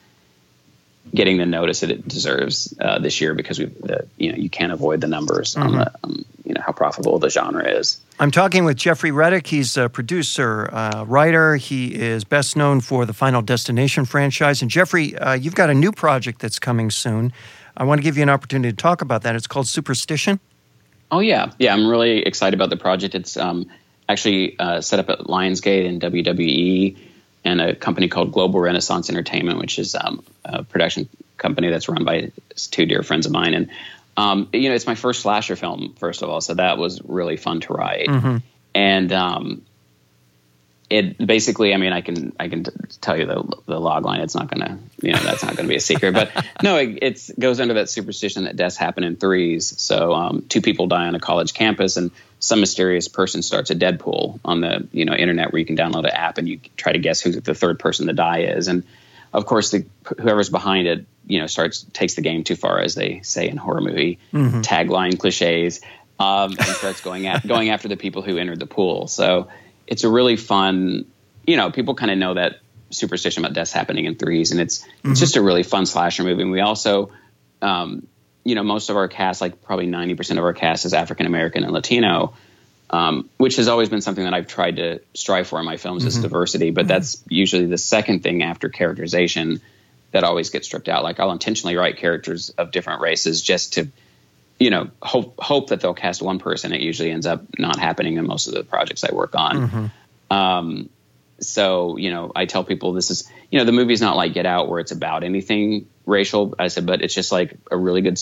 getting 1.14 1.38
the 1.38 1.46
notice 1.46 1.80
that 1.80 1.90
it 1.90 2.06
deserves 2.06 2.74
uh, 2.78 2.98
this 2.98 3.20
year 3.20 3.34
because 3.34 3.58
we, 3.58 3.66
the, 3.66 4.06
you 4.18 4.32
know, 4.32 4.38
you 4.38 4.50
can't 4.50 4.72
avoid 4.72 5.00
the 5.00 5.06
numbers 5.06 5.54
mm-hmm. 5.54 5.68
on 5.68 5.72
the, 5.76 5.94
um, 6.04 6.24
you 6.48 6.54
know, 6.54 6.62
how 6.64 6.72
profitable 6.72 7.18
the 7.18 7.28
genre 7.28 7.68
is. 7.68 8.00
I'm 8.18 8.30
talking 8.30 8.64
with 8.64 8.78
Jeffrey 8.78 9.10
Reddick. 9.10 9.46
He's 9.46 9.76
a 9.76 9.88
producer, 9.88 10.68
uh, 10.72 11.04
writer. 11.06 11.56
He 11.56 11.94
is 11.94 12.24
best 12.24 12.56
known 12.56 12.80
for 12.80 13.04
the 13.04 13.12
Final 13.12 13.42
Destination 13.42 14.06
franchise. 14.06 14.62
And 14.62 14.70
Jeffrey, 14.70 15.16
uh, 15.16 15.34
you've 15.34 15.54
got 15.54 15.68
a 15.68 15.74
new 15.74 15.92
project 15.92 16.40
that's 16.40 16.58
coming 16.58 16.90
soon. 16.90 17.32
I 17.76 17.84
want 17.84 18.00
to 18.00 18.02
give 18.02 18.16
you 18.16 18.22
an 18.22 18.30
opportunity 18.30 18.72
to 18.72 18.76
talk 18.76 19.02
about 19.02 19.22
that. 19.22 19.36
It's 19.36 19.46
called 19.46 19.68
Superstition. 19.68 20.40
Oh 21.10 21.20
yeah, 21.20 21.52
yeah. 21.58 21.72
I'm 21.72 21.86
really 21.86 22.22
excited 22.22 22.58
about 22.58 22.70
the 22.70 22.76
project. 22.76 23.14
It's 23.14 23.36
um, 23.36 23.70
actually 24.08 24.58
uh, 24.58 24.80
set 24.80 24.98
up 24.98 25.08
at 25.10 25.20
Lionsgate 25.20 25.86
and 25.86 26.00
WWE, 26.00 26.96
and 27.44 27.60
a 27.60 27.74
company 27.74 28.08
called 28.08 28.32
Global 28.32 28.60
Renaissance 28.60 29.10
Entertainment, 29.10 29.58
which 29.58 29.78
is 29.78 29.94
um, 29.94 30.24
a 30.44 30.64
production 30.64 31.08
company 31.36 31.70
that's 31.70 31.88
run 31.88 32.04
by 32.04 32.32
two 32.56 32.84
dear 32.84 33.02
friends 33.02 33.26
of 33.26 33.32
mine. 33.32 33.54
And 33.54 33.70
um, 34.18 34.48
you 34.52 34.68
know, 34.68 34.74
it's 34.74 34.86
my 34.88 34.96
first 34.96 35.22
slasher 35.22 35.54
film, 35.54 35.94
first 35.96 36.22
of 36.22 36.28
all, 36.28 36.40
so 36.40 36.54
that 36.54 36.76
was 36.76 37.00
really 37.04 37.36
fun 37.36 37.60
to 37.60 37.72
write. 37.72 38.08
Mm-hmm. 38.08 38.38
And 38.74 39.12
um, 39.12 39.62
it 40.90 41.24
basically, 41.24 41.72
I 41.72 41.76
mean, 41.76 41.92
I 41.92 42.00
can 42.00 42.32
I 42.40 42.48
can 42.48 42.64
t- 42.64 42.72
tell 43.00 43.16
you 43.16 43.26
the 43.26 43.44
the 43.66 43.78
log 43.78 44.04
line. 44.04 44.20
It's 44.20 44.34
not 44.34 44.50
gonna, 44.50 44.80
you 45.00 45.12
know, 45.12 45.20
that's 45.20 45.44
not 45.44 45.54
gonna 45.54 45.68
be 45.68 45.76
a 45.76 45.80
secret. 45.80 46.14
But 46.14 46.32
no, 46.64 46.78
it 46.78 46.98
it's, 47.00 47.30
goes 47.30 47.60
under 47.60 47.74
that 47.74 47.90
superstition 47.90 48.42
that 48.42 48.56
deaths 48.56 48.76
happen 48.76 49.04
in 49.04 49.14
threes. 49.14 49.80
So 49.80 50.12
um, 50.12 50.44
two 50.48 50.62
people 50.62 50.88
die 50.88 51.06
on 51.06 51.14
a 51.14 51.20
college 51.20 51.54
campus, 51.54 51.96
and 51.96 52.10
some 52.40 52.58
mysterious 52.58 53.06
person 53.06 53.42
starts 53.42 53.70
a 53.70 53.76
Deadpool 53.76 54.40
on 54.44 54.62
the 54.62 54.88
you 54.90 55.04
know 55.04 55.14
internet 55.14 55.52
where 55.52 55.60
you 55.60 55.66
can 55.66 55.76
download 55.76 56.06
an 56.06 56.10
app 56.10 56.38
and 56.38 56.48
you 56.48 56.58
try 56.76 56.90
to 56.90 56.98
guess 56.98 57.20
who 57.20 57.30
the 57.40 57.54
third 57.54 57.78
person 57.78 58.08
to 58.08 58.14
die 58.14 58.40
is. 58.40 58.66
And 58.66 58.82
of 59.32 59.46
course, 59.46 59.70
the 59.70 59.86
whoever's 60.20 60.48
behind 60.50 60.86
it, 60.86 61.06
you 61.26 61.40
know, 61.40 61.46
starts 61.46 61.82
takes 61.92 62.14
the 62.14 62.22
game 62.22 62.44
too 62.44 62.56
far, 62.56 62.80
as 62.80 62.94
they 62.94 63.20
say 63.22 63.48
in 63.48 63.56
horror 63.56 63.80
movie 63.80 64.18
mm-hmm. 64.32 64.60
tagline 64.60 65.18
cliches, 65.18 65.80
um, 66.18 66.52
and 66.52 66.66
starts 66.66 67.00
going 67.00 67.26
at 67.26 67.46
going 67.46 67.70
after 67.70 67.88
the 67.88 67.96
people 67.96 68.22
who 68.22 68.38
entered 68.38 68.58
the 68.58 68.66
pool. 68.66 69.06
So 69.06 69.48
it's 69.86 70.04
a 70.04 70.08
really 70.08 70.36
fun, 70.36 71.06
you 71.46 71.56
know, 71.56 71.70
people 71.70 71.94
kind 71.94 72.10
of 72.10 72.18
know 72.18 72.34
that 72.34 72.60
superstition 72.90 73.44
about 73.44 73.54
deaths 73.54 73.72
happening 73.72 74.06
in 74.06 74.16
threes, 74.16 74.52
and 74.52 74.60
it's 74.60 74.80
mm-hmm. 74.80 75.12
it's 75.12 75.20
just 75.20 75.36
a 75.36 75.42
really 75.42 75.62
fun 75.62 75.86
slasher 75.86 76.24
movie. 76.24 76.42
And 76.42 76.50
we 76.50 76.60
also, 76.60 77.10
um, 77.60 78.06
you 78.44 78.54
know, 78.54 78.62
most 78.62 78.88
of 78.88 78.96
our 78.96 79.08
cast, 79.08 79.40
like 79.40 79.62
probably 79.62 79.86
ninety 79.86 80.14
percent 80.14 80.38
of 80.38 80.44
our 80.44 80.54
cast, 80.54 80.86
is 80.86 80.94
African 80.94 81.26
American 81.26 81.64
and 81.64 81.72
Latino, 81.72 82.34
um, 82.90 83.28
which 83.36 83.56
has 83.56 83.68
always 83.68 83.88
been 83.88 84.00
something 84.00 84.24
that 84.24 84.34
I've 84.34 84.46
tried 84.46 84.76
to 84.76 85.00
strive 85.14 85.46
for 85.46 85.58
in 85.60 85.66
my 85.66 85.76
films 85.76 86.02
mm-hmm. 86.02 86.08
is 86.08 86.18
diversity. 86.18 86.70
But 86.70 86.82
mm-hmm. 86.82 86.88
that's 86.88 87.22
usually 87.28 87.66
the 87.66 87.78
second 87.78 88.22
thing 88.22 88.42
after 88.42 88.68
characterization 88.68 89.60
that 90.12 90.24
always 90.24 90.50
gets 90.50 90.66
stripped 90.66 90.88
out. 90.88 91.02
Like 91.02 91.20
I'll 91.20 91.32
intentionally 91.32 91.76
write 91.76 91.98
characters 91.98 92.50
of 92.50 92.70
different 92.70 93.02
races 93.02 93.42
just 93.42 93.74
to 93.74 93.88
you 94.58 94.70
know 94.70 94.90
hope 95.00 95.38
hope 95.38 95.68
that 95.68 95.80
they'll 95.80 95.94
cast 95.94 96.22
one 96.22 96.38
person. 96.38 96.72
It 96.72 96.80
usually 96.80 97.10
ends 97.10 97.26
up 97.26 97.42
not 97.58 97.78
happening 97.78 98.16
in 98.16 98.26
most 98.26 98.48
of 98.48 98.54
the 98.54 98.64
projects 98.64 99.04
I 99.04 99.14
work 99.14 99.34
on. 99.34 99.56
Mm-hmm. 99.56 100.36
Um, 100.36 100.90
so 101.40 101.96
you 101.96 102.10
know, 102.10 102.32
I 102.34 102.46
tell 102.46 102.64
people 102.64 102.92
this 102.92 103.10
is 103.10 103.30
you 103.50 103.58
know 103.58 103.64
the 103.64 103.72
movie's 103.72 104.00
not 104.00 104.16
like 104.16 104.32
Get 104.32 104.46
Out 104.46 104.68
where 104.68 104.80
it's 104.80 104.92
about 104.92 105.24
anything 105.24 105.88
racial. 106.06 106.54
I 106.58 106.68
said, 106.68 106.86
but 106.86 107.02
it's 107.02 107.14
just 107.14 107.32
like 107.32 107.56
a 107.70 107.76
really 107.76 108.00
good 108.00 108.18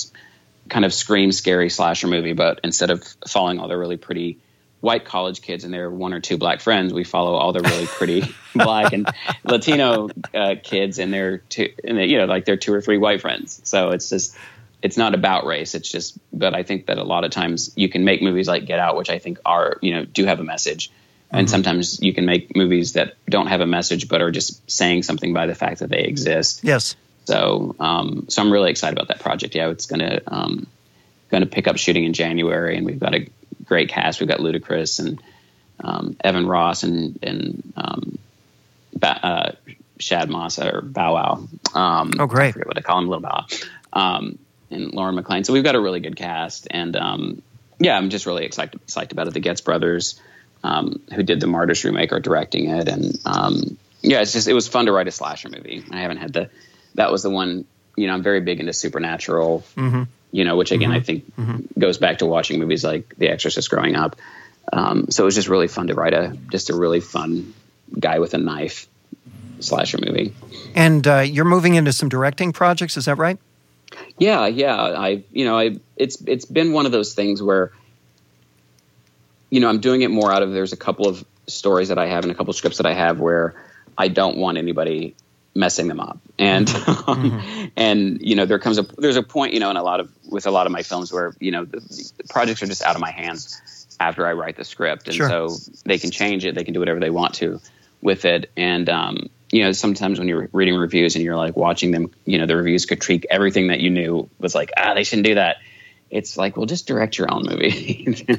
kind 0.68 0.84
of 0.84 0.92
scream 0.92 1.30
scary 1.32 1.70
slasher 1.70 2.08
movie. 2.08 2.32
But 2.32 2.60
instead 2.64 2.90
of 2.90 3.04
following 3.26 3.60
all 3.60 3.68
the 3.68 3.78
really 3.78 3.96
pretty 3.96 4.38
white 4.86 5.04
college 5.04 5.42
kids 5.42 5.64
and 5.64 5.74
their 5.74 5.90
one 5.90 6.12
or 6.12 6.20
two 6.20 6.38
black 6.38 6.60
friends, 6.60 6.94
we 6.94 7.02
follow 7.02 7.34
all 7.34 7.52
the 7.52 7.60
really 7.60 7.86
pretty 7.86 8.22
black 8.54 8.92
and 8.92 9.08
Latino 9.42 10.08
uh, 10.32 10.54
kids 10.62 11.00
and 11.00 11.12
their 11.12 11.38
two, 11.38 11.72
and 11.82 11.98
they, 11.98 12.06
you 12.06 12.18
know, 12.18 12.26
like 12.26 12.44
their 12.44 12.56
two 12.56 12.72
or 12.72 12.80
three 12.80 12.96
white 12.96 13.20
friends. 13.20 13.60
So 13.64 13.90
it's 13.90 14.08
just 14.08 14.36
it's 14.82 14.96
not 14.96 15.12
about 15.12 15.44
race. 15.44 15.74
It's 15.74 15.90
just, 15.90 16.16
but 16.32 16.54
I 16.54 16.62
think 16.62 16.86
that 16.86 16.98
a 16.98 17.02
lot 17.02 17.24
of 17.24 17.32
times 17.32 17.72
you 17.74 17.88
can 17.88 18.04
make 18.04 18.22
movies 18.22 18.46
like 18.46 18.64
Get 18.64 18.78
Out, 18.78 18.96
which 18.96 19.10
I 19.10 19.18
think 19.18 19.40
are, 19.44 19.78
you 19.82 19.92
know, 19.92 20.04
do 20.04 20.24
have 20.24 20.38
a 20.38 20.44
message. 20.44 20.90
Mm-hmm. 20.90 21.36
And 21.38 21.50
sometimes 21.50 22.00
you 22.00 22.14
can 22.14 22.24
make 22.24 22.54
movies 22.54 22.92
that 22.92 23.14
don't 23.28 23.48
have 23.48 23.60
a 23.60 23.66
message, 23.66 24.08
but 24.08 24.22
are 24.22 24.30
just 24.30 24.70
saying 24.70 25.02
something 25.02 25.32
by 25.32 25.46
the 25.46 25.56
fact 25.56 25.80
that 25.80 25.90
they 25.90 26.04
exist. 26.04 26.60
Yes. 26.62 26.94
So, 27.24 27.74
um, 27.80 28.26
so 28.28 28.40
I'm 28.40 28.52
really 28.52 28.70
excited 28.70 28.96
about 28.96 29.08
that 29.08 29.18
project. 29.18 29.56
Yeah, 29.56 29.70
it's 29.70 29.86
gonna 29.86 30.20
um, 30.28 30.68
gonna 31.28 31.46
pick 31.46 31.66
up 31.66 31.76
shooting 31.76 32.04
in 32.04 32.12
January, 32.12 32.76
and 32.76 32.86
we've 32.86 33.00
got 33.00 33.16
a 33.16 33.26
great 33.66 33.88
cast. 33.88 34.20
We've 34.20 34.28
got 34.28 34.38
Ludacris 34.40 35.00
and 35.00 35.22
um, 35.80 36.16
Evan 36.22 36.46
Ross 36.46 36.82
and 36.82 37.18
and 37.22 37.72
um, 37.76 38.18
ba- 38.94 39.26
uh, 39.26 39.52
Shad 39.98 40.30
Moss 40.30 40.58
or 40.58 40.80
Bow 40.82 41.14
Wow. 41.14 41.48
Um, 41.74 42.12
oh, 42.18 42.26
great! 42.26 42.48
I 42.48 42.52
forget 42.52 42.66
what 42.68 42.78
I 42.78 42.82
call 42.82 42.98
him, 42.98 43.08
Little 43.08 43.22
Bow. 43.22 43.46
Um, 43.92 44.38
and 44.70 44.92
Lauren 44.92 45.14
McLean. 45.14 45.44
So 45.44 45.52
we've 45.52 45.64
got 45.64 45.74
a 45.74 45.80
really 45.80 46.00
good 46.00 46.16
cast, 46.16 46.66
and 46.70 46.96
um, 46.96 47.42
yeah, 47.78 47.96
I'm 47.96 48.10
just 48.10 48.26
really 48.26 48.44
excited, 48.44 48.80
excited 48.82 49.12
about 49.12 49.28
it. 49.28 49.34
The 49.34 49.40
Goetz 49.40 49.60
brothers 49.60 50.20
um, 50.66 51.00
who 51.14 51.22
did 51.22 51.40
the 51.40 51.46
Martyrs 51.46 51.84
remake, 51.84 52.12
are 52.12 52.20
directing 52.20 52.70
it, 52.70 52.88
and 52.88 53.18
um, 53.24 53.78
yeah, 54.02 54.20
it's 54.20 54.32
just 54.32 54.48
it 54.48 54.54
was 54.54 54.68
fun 54.68 54.86
to 54.86 54.92
write 54.92 55.08
a 55.08 55.12
slasher 55.12 55.48
movie. 55.48 55.84
I 55.90 56.00
haven't 56.00 56.18
had 56.18 56.32
the 56.32 56.50
that 56.94 57.12
was 57.12 57.22
the 57.22 57.30
one. 57.30 57.64
You 57.96 58.08
know, 58.08 58.14
I'm 58.14 58.22
very 58.22 58.40
big 58.40 58.60
into 58.60 58.72
supernatural. 58.72 59.64
Mm-hmm. 59.76 60.02
You 60.32 60.44
know, 60.44 60.56
which 60.56 60.72
again 60.72 60.92
I 60.92 61.00
think 61.00 61.24
goes 61.78 61.98
back 61.98 62.18
to 62.18 62.26
watching 62.26 62.58
movies 62.58 62.84
like 62.84 63.14
The 63.16 63.28
Exorcist 63.28 63.70
growing 63.70 63.96
up. 63.96 64.16
Um, 64.72 65.10
so 65.10 65.22
it 65.22 65.26
was 65.26 65.34
just 65.34 65.48
really 65.48 65.68
fun 65.68 65.86
to 65.86 65.94
write 65.94 66.12
a 66.12 66.36
just 66.50 66.70
a 66.70 66.76
really 66.76 67.00
fun 67.00 67.54
guy 67.98 68.18
with 68.18 68.34
a 68.34 68.38
knife 68.38 68.88
slasher 69.60 69.98
movie. 70.04 70.34
And 70.74 71.06
uh, 71.06 71.20
you're 71.20 71.44
moving 71.44 71.74
into 71.74 71.92
some 71.92 72.08
directing 72.08 72.52
projects, 72.52 72.96
is 72.96 73.06
that 73.06 73.16
right? 73.16 73.38
Yeah, 74.18 74.46
yeah. 74.46 74.76
I 74.76 75.24
you 75.32 75.44
know 75.44 75.58
I 75.58 75.76
it's 75.96 76.20
it's 76.26 76.44
been 76.44 76.72
one 76.72 76.86
of 76.86 76.92
those 76.92 77.14
things 77.14 77.42
where 77.42 77.72
you 79.50 79.60
know 79.60 79.68
I'm 79.68 79.80
doing 79.80 80.02
it 80.02 80.10
more 80.10 80.32
out 80.32 80.42
of 80.42 80.52
there's 80.52 80.72
a 80.72 80.76
couple 80.76 81.06
of 81.08 81.24
stories 81.46 81.88
that 81.88 81.98
I 81.98 82.06
have 82.06 82.24
and 82.24 82.32
a 82.32 82.34
couple 82.34 82.50
of 82.50 82.56
scripts 82.56 82.78
that 82.78 82.86
I 82.86 82.94
have 82.94 83.20
where 83.20 83.54
I 83.96 84.08
don't 84.08 84.36
want 84.36 84.58
anybody 84.58 85.14
messing 85.56 85.88
them 85.88 86.00
up. 86.00 86.18
And 86.38 86.68
um, 87.06 87.70
and 87.76 88.20
you 88.20 88.36
know 88.36 88.46
there 88.46 88.58
comes 88.58 88.78
a 88.78 88.82
there's 88.98 89.16
a 89.16 89.22
point 89.22 89.54
you 89.54 89.60
know 89.60 89.70
in 89.70 89.76
a 89.76 89.82
lot 89.82 90.00
of 90.00 90.10
with 90.28 90.46
a 90.46 90.50
lot 90.50 90.66
of 90.66 90.72
my 90.72 90.82
films 90.82 91.12
where 91.12 91.34
you 91.40 91.50
know 91.50 91.64
the, 91.64 91.80
the 91.80 92.24
projects 92.28 92.62
are 92.62 92.66
just 92.66 92.82
out 92.82 92.94
of 92.94 93.00
my 93.00 93.10
hands 93.10 93.96
after 93.98 94.26
I 94.26 94.32
write 94.34 94.56
the 94.56 94.64
script. 94.64 95.08
And 95.08 95.16
Sure. 95.16 95.28
so 95.28 95.56
they 95.84 95.98
can 95.98 96.10
change 96.10 96.44
it. 96.44 96.54
They 96.54 96.64
can 96.64 96.74
do 96.74 96.80
whatever 96.80 97.00
they 97.00 97.10
want 97.10 97.34
to 97.36 97.60
with 98.02 98.24
it. 98.24 98.50
And 98.56 98.88
um, 98.88 99.30
you 99.50 99.64
know 99.64 99.72
sometimes 99.72 100.18
when 100.18 100.28
you're 100.28 100.48
reading 100.52 100.74
reviews 100.74 101.14
and 101.14 101.24
you're 101.24 101.36
like 101.36 101.56
watching 101.56 101.90
them 101.90 102.10
you 102.24 102.38
know 102.38 102.46
the 102.46 102.56
reviews 102.56 102.84
critique 102.86 103.26
everything 103.30 103.68
that 103.68 103.80
you 103.80 103.90
knew 103.90 104.28
was 104.38 104.54
like 104.54 104.72
ah 104.76 104.94
they 104.94 105.04
shouldn't 105.04 105.26
do 105.26 105.34
that 105.36 105.58
it's 106.10 106.36
like 106.36 106.56
well 106.56 106.66
just 106.66 106.86
direct 106.86 107.18
your 107.18 107.32
own 107.32 107.44
movie. 107.44 108.26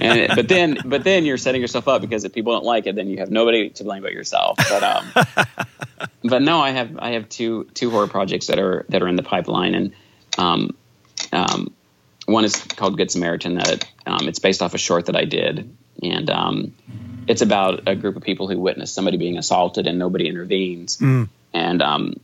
And 0.00 0.34
but 0.34 0.48
then 0.48 0.78
but 0.84 1.04
then 1.04 1.24
you're 1.24 1.38
setting 1.38 1.60
yourself 1.60 1.86
up 1.86 2.00
because 2.00 2.24
if 2.24 2.32
people 2.32 2.52
don't 2.52 2.64
like 2.64 2.86
it 2.86 2.96
then 2.96 3.08
you 3.08 3.18
have 3.18 3.30
nobody 3.30 3.70
to 3.70 3.84
blame 3.84 4.02
but 4.02 4.12
yourself. 4.12 4.56
But 4.56 4.82
um 4.82 5.12
but 6.24 6.42
no 6.42 6.60
i 6.60 6.70
have 6.70 6.98
i 6.98 7.10
have 7.10 7.28
two 7.28 7.64
two 7.74 7.90
horror 7.90 8.08
projects 8.08 8.48
that 8.48 8.58
are 8.58 8.84
that 8.88 9.02
are 9.02 9.08
in 9.08 9.16
the 9.16 9.22
pipeline. 9.22 9.74
And 9.74 9.92
um 10.38 10.76
um 11.32 11.72
one 12.26 12.44
is 12.44 12.56
called 12.56 12.96
good 12.96 13.10
samaritan 13.10 13.54
that 13.56 13.86
um, 14.06 14.28
it's 14.28 14.38
based 14.38 14.62
off 14.62 14.74
a 14.74 14.78
short 14.78 15.06
that 15.06 15.16
i 15.16 15.24
did. 15.24 15.76
And 16.02 16.28
um 16.30 16.74
it's 17.28 17.42
about 17.42 17.86
a 17.86 17.94
group 17.94 18.16
of 18.16 18.22
people 18.22 18.48
who 18.48 18.58
witness 18.58 18.92
somebody 18.92 19.16
being 19.16 19.38
assaulted 19.38 19.86
and 19.86 19.98
nobody 19.98 20.28
intervenes. 20.28 21.00
And 21.52 21.80
um 21.80 22.14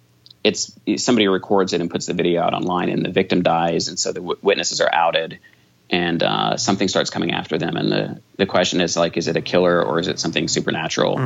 it's 0.42 0.72
somebody 0.96 1.28
records 1.28 1.72
it 1.72 1.80
and 1.80 1.90
puts 1.90 2.06
the 2.06 2.14
video 2.14 2.40
out 2.42 2.54
online 2.54 2.88
and 2.88 3.04
the 3.04 3.10
victim 3.10 3.42
dies 3.42 3.88
and 3.88 3.98
so 3.98 4.12
the 4.12 4.20
w- 4.20 4.38
witnesses 4.42 4.80
are 4.80 4.88
outed 4.92 5.38
and 5.90 6.22
uh, 6.22 6.56
something 6.56 6.88
starts 6.88 7.10
coming 7.10 7.32
after 7.32 7.58
them 7.58 7.76
and 7.76 7.90
the, 7.90 8.20
the 8.36 8.46
question 8.46 8.80
is 8.80 8.96
like 8.96 9.16
is 9.16 9.28
it 9.28 9.36
a 9.36 9.42
killer 9.42 9.82
or 9.82 9.98
is 9.98 10.08
it 10.08 10.18
something 10.18 10.48
supernatural? 10.48 11.18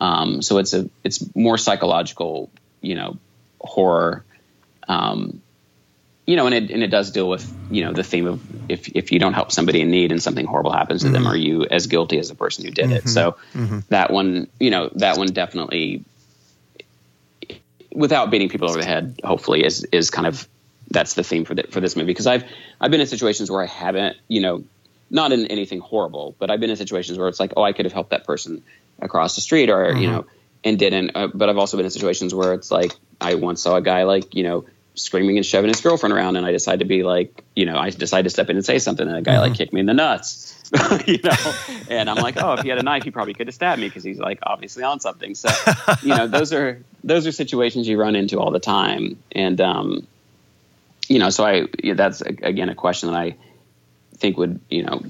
Um, 0.00 0.42
so 0.42 0.58
it's 0.58 0.74
a 0.74 0.88
it's 1.04 1.24
more 1.34 1.58
psychological 1.58 2.50
you 2.80 2.94
know 2.94 3.16
horror 3.60 4.24
um, 4.88 5.40
you 6.26 6.36
know 6.36 6.46
and 6.46 6.54
it, 6.54 6.70
and 6.70 6.82
it 6.82 6.88
does 6.88 7.10
deal 7.10 7.28
with 7.28 7.52
you 7.70 7.84
know 7.84 7.92
the 7.92 8.02
theme 8.04 8.26
of 8.26 8.40
if 8.70 8.88
if 8.94 9.12
you 9.12 9.18
don't 9.18 9.32
help 9.34 9.50
somebody 9.50 9.80
in 9.80 9.90
need 9.90 10.12
and 10.12 10.22
something 10.22 10.46
horrible 10.46 10.72
happens 10.72 11.02
to 11.02 11.08
them 11.10 11.26
are 11.26 11.36
you 11.36 11.66
as 11.66 11.88
guilty 11.88 12.18
as 12.18 12.28
the 12.28 12.34
person 12.34 12.64
who 12.64 12.70
did 12.70 12.90
it? 12.92 13.08
So 13.08 13.36
that 13.88 14.10
one 14.12 14.46
you 14.60 14.70
know 14.70 14.88
that 14.94 15.18
one 15.18 15.28
definitely 15.28 16.04
without 17.94 18.30
beating 18.30 18.48
people 18.48 18.68
over 18.68 18.78
the 18.78 18.84
head, 18.84 19.20
hopefully, 19.24 19.64
is 19.64 19.84
is 19.84 20.10
kind 20.10 20.26
of 20.26 20.48
that's 20.90 21.14
the 21.14 21.22
theme 21.22 21.44
for 21.44 21.54
the, 21.54 21.64
for 21.70 21.80
this 21.80 21.96
movie 21.96 22.06
because 22.06 22.26
I've 22.26 22.44
I've 22.80 22.90
been 22.90 23.00
in 23.00 23.06
situations 23.06 23.50
where 23.50 23.62
I 23.62 23.66
haven't, 23.66 24.16
you 24.28 24.40
know, 24.40 24.64
not 25.10 25.32
in 25.32 25.46
anything 25.46 25.80
horrible, 25.80 26.34
but 26.38 26.50
I've 26.50 26.60
been 26.60 26.70
in 26.70 26.76
situations 26.76 27.18
where 27.18 27.28
it's 27.28 27.40
like, 27.40 27.52
oh, 27.56 27.62
I 27.62 27.72
could 27.72 27.84
have 27.84 27.92
helped 27.92 28.10
that 28.10 28.24
person 28.24 28.62
across 29.00 29.34
the 29.34 29.40
street, 29.40 29.70
or 29.70 29.96
you 29.96 30.08
know, 30.08 30.26
and 30.64 30.78
didn't. 30.78 31.12
Uh, 31.14 31.28
but 31.32 31.48
I've 31.48 31.58
also 31.58 31.76
been 31.76 31.86
in 31.86 31.90
situations 31.90 32.34
where 32.34 32.54
it's 32.54 32.70
like 32.70 32.92
I 33.20 33.34
once 33.34 33.62
saw 33.62 33.76
a 33.76 33.82
guy 33.82 34.04
like 34.04 34.34
you 34.34 34.42
know 34.42 34.64
screaming 34.94 35.36
and 35.36 35.46
shoving 35.46 35.68
his 35.68 35.80
girlfriend 35.80 36.12
around, 36.12 36.36
and 36.36 36.44
I 36.44 36.52
decided 36.52 36.80
to 36.80 36.84
be 36.84 37.02
like, 37.02 37.42
you 37.56 37.66
know, 37.66 37.76
I 37.76 37.90
decided 37.90 38.24
to 38.24 38.30
step 38.30 38.50
in 38.50 38.56
and 38.56 38.64
say 38.64 38.78
something, 38.78 39.06
and 39.06 39.16
a 39.16 39.22
guy 39.22 39.38
like 39.38 39.54
kicked 39.54 39.72
me 39.72 39.80
in 39.80 39.86
the 39.86 39.94
nuts. 39.94 40.58
you 41.06 41.18
know, 41.22 41.54
and 41.90 42.08
I'm 42.08 42.16
like, 42.16 42.36
oh, 42.42 42.54
if 42.54 42.60
he 42.60 42.68
had 42.68 42.78
a 42.78 42.82
knife, 42.82 43.02
he 43.02 43.10
probably 43.10 43.34
could 43.34 43.46
have 43.46 43.54
stabbed 43.54 43.80
me 43.80 43.88
because 43.88 44.04
he's 44.04 44.18
like 44.18 44.38
obviously 44.42 44.82
on 44.82 45.00
something. 45.00 45.34
So, 45.34 45.48
you 46.02 46.14
know, 46.14 46.26
those 46.26 46.52
are 46.52 46.82
those 47.04 47.26
are 47.26 47.32
situations 47.32 47.88
you 47.88 48.00
run 48.00 48.16
into 48.16 48.38
all 48.38 48.50
the 48.50 48.60
time, 48.60 49.18
and 49.32 49.60
um, 49.60 50.06
you 51.08 51.18
know, 51.18 51.30
so 51.30 51.44
I 51.44 51.66
that's 51.94 52.20
again 52.22 52.68
a 52.68 52.74
question 52.74 53.10
that 53.10 53.18
I 53.18 53.36
think 54.16 54.38
would 54.38 54.60
you 54.70 54.84
know 54.84 55.02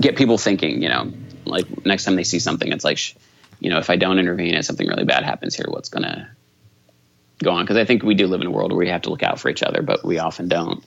get 0.00 0.16
people 0.16 0.38
thinking. 0.38 0.82
You 0.82 0.88
know, 0.88 1.12
like 1.44 1.84
next 1.84 2.04
time 2.04 2.16
they 2.16 2.24
see 2.24 2.38
something, 2.38 2.70
it's 2.72 2.84
like, 2.84 2.98
sh- 2.98 3.14
you 3.60 3.70
know, 3.70 3.78
if 3.78 3.90
I 3.90 3.96
don't 3.96 4.18
intervene 4.18 4.54
and 4.54 4.64
something 4.64 4.86
really 4.86 5.04
bad 5.04 5.24
happens 5.24 5.54
here, 5.54 5.66
what's 5.68 5.88
gonna 5.88 6.30
go 7.42 7.50
on? 7.52 7.64
Because 7.64 7.76
I 7.76 7.84
think 7.84 8.02
we 8.02 8.14
do 8.14 8.26
live 8.26 8.40
in 8.40 8.46
a 8.46 8.50
world 8.50 8.72
where 8.72 8.78
we 8.78 8.88
have 8.88 9.02
to 9.02 9.10
look 9.10 9.22
out 9.22 9.38
for 9.40 9.48
each 9.48 9.62
other, 9.62 9.82
but 9.82 10.04
we 10.04 10.18
often 10.18 10.48
don't. 10.48 10.84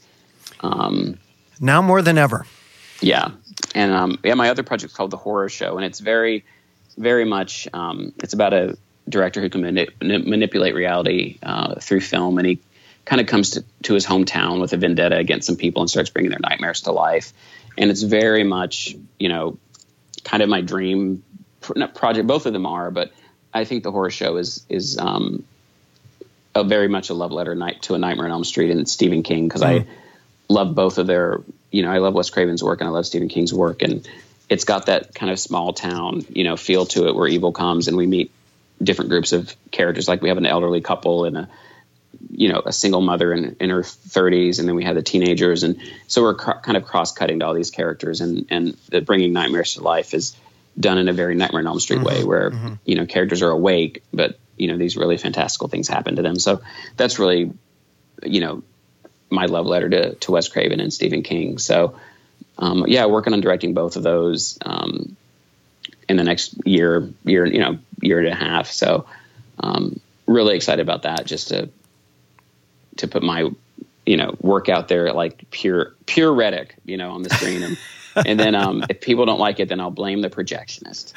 Um, 0.61 1.17
Now 1.59 1.81
more 1.81 2.01
than 2.01 2.17
ever. 2.17 2.45
yeah, 3.01 3.29
and 3.75 3.91
um, 3.91 4.19
yeah, 4.23 4.33
my 4.35 4.49
other 4.49 4.63
project's 4.63 4.95
called 4.95 5.11
The 5.11 5.17
Horror 5.17 5.49
Show, 5.49 5.77
and 5.77 5.85
it's 5.85 5.99
very, 5.99 6.43
very 6.97 7.25
much 7.25 7.67
um, 7.73 8.13
it's 8.19 8.33
about 8.33 8.53
a 8.53 8.77
director 9.09 9.41
who 9.41 9.49
can 9.49 9.61
mani- 9.61 9.89
mani- 10.01 10.29
manipulate 10.29 10.75
reality 10.75 11.37
uh, 11.43 11.75
through 11.79 12.01
film, 12.01 12.37
and 12.37 12.47
he 12.47 12.59
kind 13.05 13.19
of 13.19 13.25
comes 13.27 13.51
to, 13.51 13.65
to 13.83 13.93
his 13.95 14.05
hometown 14.05 14.61
with 14.61 14.73
a 14.73 14.77
vendetta 14.77 15.17
against 15.17 15.47
some 15.47 15.55
people 15.55 15.81
and 15.81 15.89
starts 15.89 16.09
bringing 16.11 16.29
their 16.29 16.39
nightmares 16.39 16.81
to 16.81 16.91
life, 16.91 17.33
and 17.77 17.89
it's 17.89 18.03
very 18.03 18.43
much 18.43 18.95
you 19.19 19.29
know 19.29 19.57
kind 20.23 20.43
of 20.43 20.49
my 20.49 20.61
dream 20.61 21.23
pr- 21.61 21.85
project. 21.95 22.27
Both 22.27 22.45
of 22.45 22.53
them 22.53 22.65
are, 22.67 22.91
but 22.91 23.11
I 23.53 23.65
think 23.65 23.81
The 23.83 23.91
Horror 23.91 24.11
Show 24.11 24.37
is 24.37 24.63
is 24.69 24.97
um, 24.99 25.43
a 26.53 26.63
very 26.63 26.87
much 26.87 27.09
a 27.09 27.13
love 27.13 27.31
letter 27.31 27.55
night 27.55 27.81
to 27.83 27.95
a 27.95 27.97
Nightmare 27.97 28.25
on 28.25 28.31
Elm 28.31 28.43
Street 28.43 28.71
and 28.71 28.87
Stephen 28.87 29.23
King 29.23 29.47
because 29.47 29.61
I 29.61 29.79
mm-hmm. 29.79 29.91
love 30.49 30.75
both 30.75 30.97
of 30.97 31.07
their 31.07 31.41
you 31.71 31.83
know 31.83 31.91
I 31.91 31.99
love 31.99 32.13
Wes 32.13 32.29
Craven's 32.29 32.63
work 32.63 32.81
and 32.81 32.87
I 32.87 32.91
love 32.91 33.05
Stephen 33.05 33.29
King's 33.29 33.53
work 33.53 33.81
and 33.81 34.07
it's 34.49 34.65
got 34.65 34.87
that 34.87 35.15
kind 35.15 35.31
of 35.31 35.39
small 35.39 35.73
town 35.73 36.25
you 36.29 36.43
know 36.43 36.57
feel 36.57 36.85
to 36.87 37.07
it 37.07 37.15
where 37.15 37.27
evil 37.27 37.51
comes 37.51 37.87
and 37.87 37.95
we 37.95 38.05
meet 38.05 38.31
different 38.81 39.09
groups 39.09 39.31
of 39.31 39.55
characters. 39.71 40.07
Like 40.07 40.21
we 40.21 40.29
have 40.29 40.37
an 40.37 40.45
elderly 40.45 40.81
couple 40.81 41.25
and 41.25 41.37
a 41.37 41.49
you 42.29 42.51
know 42.51 42.61
a 42.65 42.73
single 42.73 43.01
mother 43.01 43.33
in, 43.33 43.55
in 43.59 43.69
her 43.69 43.81
30s 43.81 44.59
and 44.59 44.67
then 44.67 44.75
we 44.75 44.83
have 44.83 44.95
the 44.95 45.01
teenagers 45.01 45.63
and 45.63 45.77
so 46.07 46.21
we're 46.21 46.35
cr- 46.35 46.59
kind 46.61 46.77
of 46.77 46.83
cross 46.83 47.13
cutting 47.13 47.39
to 47.39 47.45
all 47.45 47.53
these 47.53 47.71
characters 47.71 48.21
and 48.21 48.47
and 48.49 48.77
the 48.89 49.01
bringing 49.01 49.33
nightmares 49.33 49.75
to 49.75 49.81
life 49.81 50.13
is 50.13 50.35
done 50.79 50.97
in 50.97 51.07
a 51.07 51.13
very 51.13 51.35
Nightmare 51.35 51.61
on 51.61 51.67
Elm 51.67 51.79
Street 51.79 51.97
mm-hmm. 51.97 52.05
way 52.05 52.23
where 52.23 52.51
mm-hmm. 52.51 52.73
you 52.85 52.95
know 52.95 53.05
characters 53.05 53.41
are 53.41 53.49
awake 53.49 54.03
but 54.13 54.37
you 54.61 54.67
know 54.67 54.77
these 54.77 54.95
really 54.95 55.17
fantastical 55.17 55.67
things 55.67 55.87
happen 55.87 56.15
to 56.15 56.21
them 56.21 56.37
so 56.37 56.61
that's 56.97 57.19
really 57.19 57.51
you 58.23 58.39
know 58.39 58.63
my 59.31 59.45
love 59.45 59.65
letter 59.65 59.89
to, 59.89 60.15
to 60.15 60.31
Wes 60.31 60.49
Craven 60.49 60.79
and 60.79 60.93
Stephen 60.93 61.23
King. 61.23 61.57
So, 61.57 61.95
um, 62.57 62.85
yeah, 62.87 63.05
working 63.05 63.33
on 63.33 63.41
directing 63.41 63.73
both 63.73 63.95
of 63.95 64.03
those 64.03 64.59
um, 64.63 65.15
in 66.07 66.17
the 66.17 66.23
next 66.23 66.55
year, 66.65 67.09
year, 67.23 67.45
you 67.45 67.59
know, 67.59 67.79
year 68.01 68.19
and 68.19 68.27
a 68.27 68.35
half. 68.35 68.67
So, 68.67 69.05
um, 69.59 69.99
really 70.27 70.55
excited 70.55 70.81
about 70.81 71.03
that. 71.03 71.25
Just 71.25 71.47
to 71.47 71.69
to 72.97 73.07
put 73.07 73.23
my 73.23 73.49
you 74.05 74.17
know 74.17 74.35
work 74.41 74.67
out 74.67 74.87
there 74.89 75.13
like 75.13 75.49
pure 75.49 75.93
pure 76.05 76.33
Reddick, 76.33 76.75
you 76.85 76.97
know, 76.97 77.11
on 77.11 77.23
the 77.23 77.29
screen 77.29 77.63
and. 77.63 77.77
and 78.15 78.39
then 78.39 78.55
um, 78.55 78.83
if 78.89 79.01
people 79.01 79.25
don't 79.25 79.39
like 79.39 79.59
it, 79.59 79.69
then 79.69 79.79
I'll 79.79 79.91
blame 79.91 80.21
the 80.21 80.29
projectionist. 80.29 81.13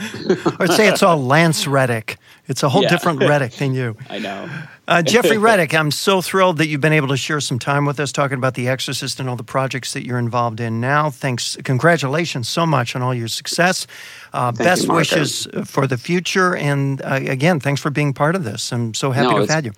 Or 0.61 0.67
say 0.67 0.89
it's 0.89 1.03
all 1.03 1.23
Lance 1.23 1.67
Reddick. 1.67 2.19
It's 2.47 2.63
a 2.63 2.69
whole 2.69 2.83
Yeah. 2.83 2.91
different 2.91 3.21
Reddick 3.21 3.53
than 3.53 3.75
you. 3.75 3.97
I 4.11 4.19
know. 4.19 4.49
Uh, 4.87 5.01
Jeffrey 5.03 5.39
Reddick, 5.39 5.75
I'm 5.75 5.91
so 5.91 6.21
thrilled 6.21 6.59
that 6.59 6.67
you've 6.69 6.81
been 6.83 6.93
able 6.93 7.09
to 7.09 7.17
share 7.17 7.41
some 7.41 7.59
time 7.59 7.87
with 7.87 7.99
us 7.99 8.13
talking 8.13 8.37
about 8.37 8.55
The 8.55 8.69
Exorcist 8.69 9.19
and 9.19 9.31
all 9.31 9.37
the 9.37 9.43
projects 9.43 9.95
that 9.95 10.05
you're 10.05 10.19
involved 10.19 10.61
in 10.61 10.79
now. 10.81 11.09
Thanks, 11.11 11.57
congratulations 11.65 12.49
so 12.49 12.67
much 12.67 12.95
on 12.95 13.01
all 13.01 13.15
your 13.15 13.29
success. 13.29 13.87
Uh, 14.35 14.53
best 14.53 14.87
you, 14.87 14.93
wishes 14.93 15.49
for 15.65 15.87
the 15.87 15.97
future, 15.97 16.55
and 16.55 17.01
uh, 17.03 17.15
again, 17.23 17.61
thanks 17.61 17.81
for 17.81 17.91
being 17.91 18.13
part 18.13 18.35
of 18.37 18.45
this. 18.45 18.73
I'm 18.73 18.93
so 18.93 19.11
happy 19.11 19.29
No, 19.29 19.35
to 19.35 19.41
have 19.41 19.51
had 19.51 19.65
you. 19.65 19.73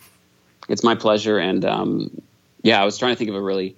It's 0.68 0.83
my 0.83 0.96
pleasure. 0.96 1.38
And 1.38 1.64
um, 1.64 2.11
yeah, 2.62 2.83
I 2.83 2.85
was 2.85 2.98
trying 2.98 3.12
to 3.12 3.16
think 3.16 3.31
of 3.31 3.37
a 3.37 3.40
really 3.40 3.76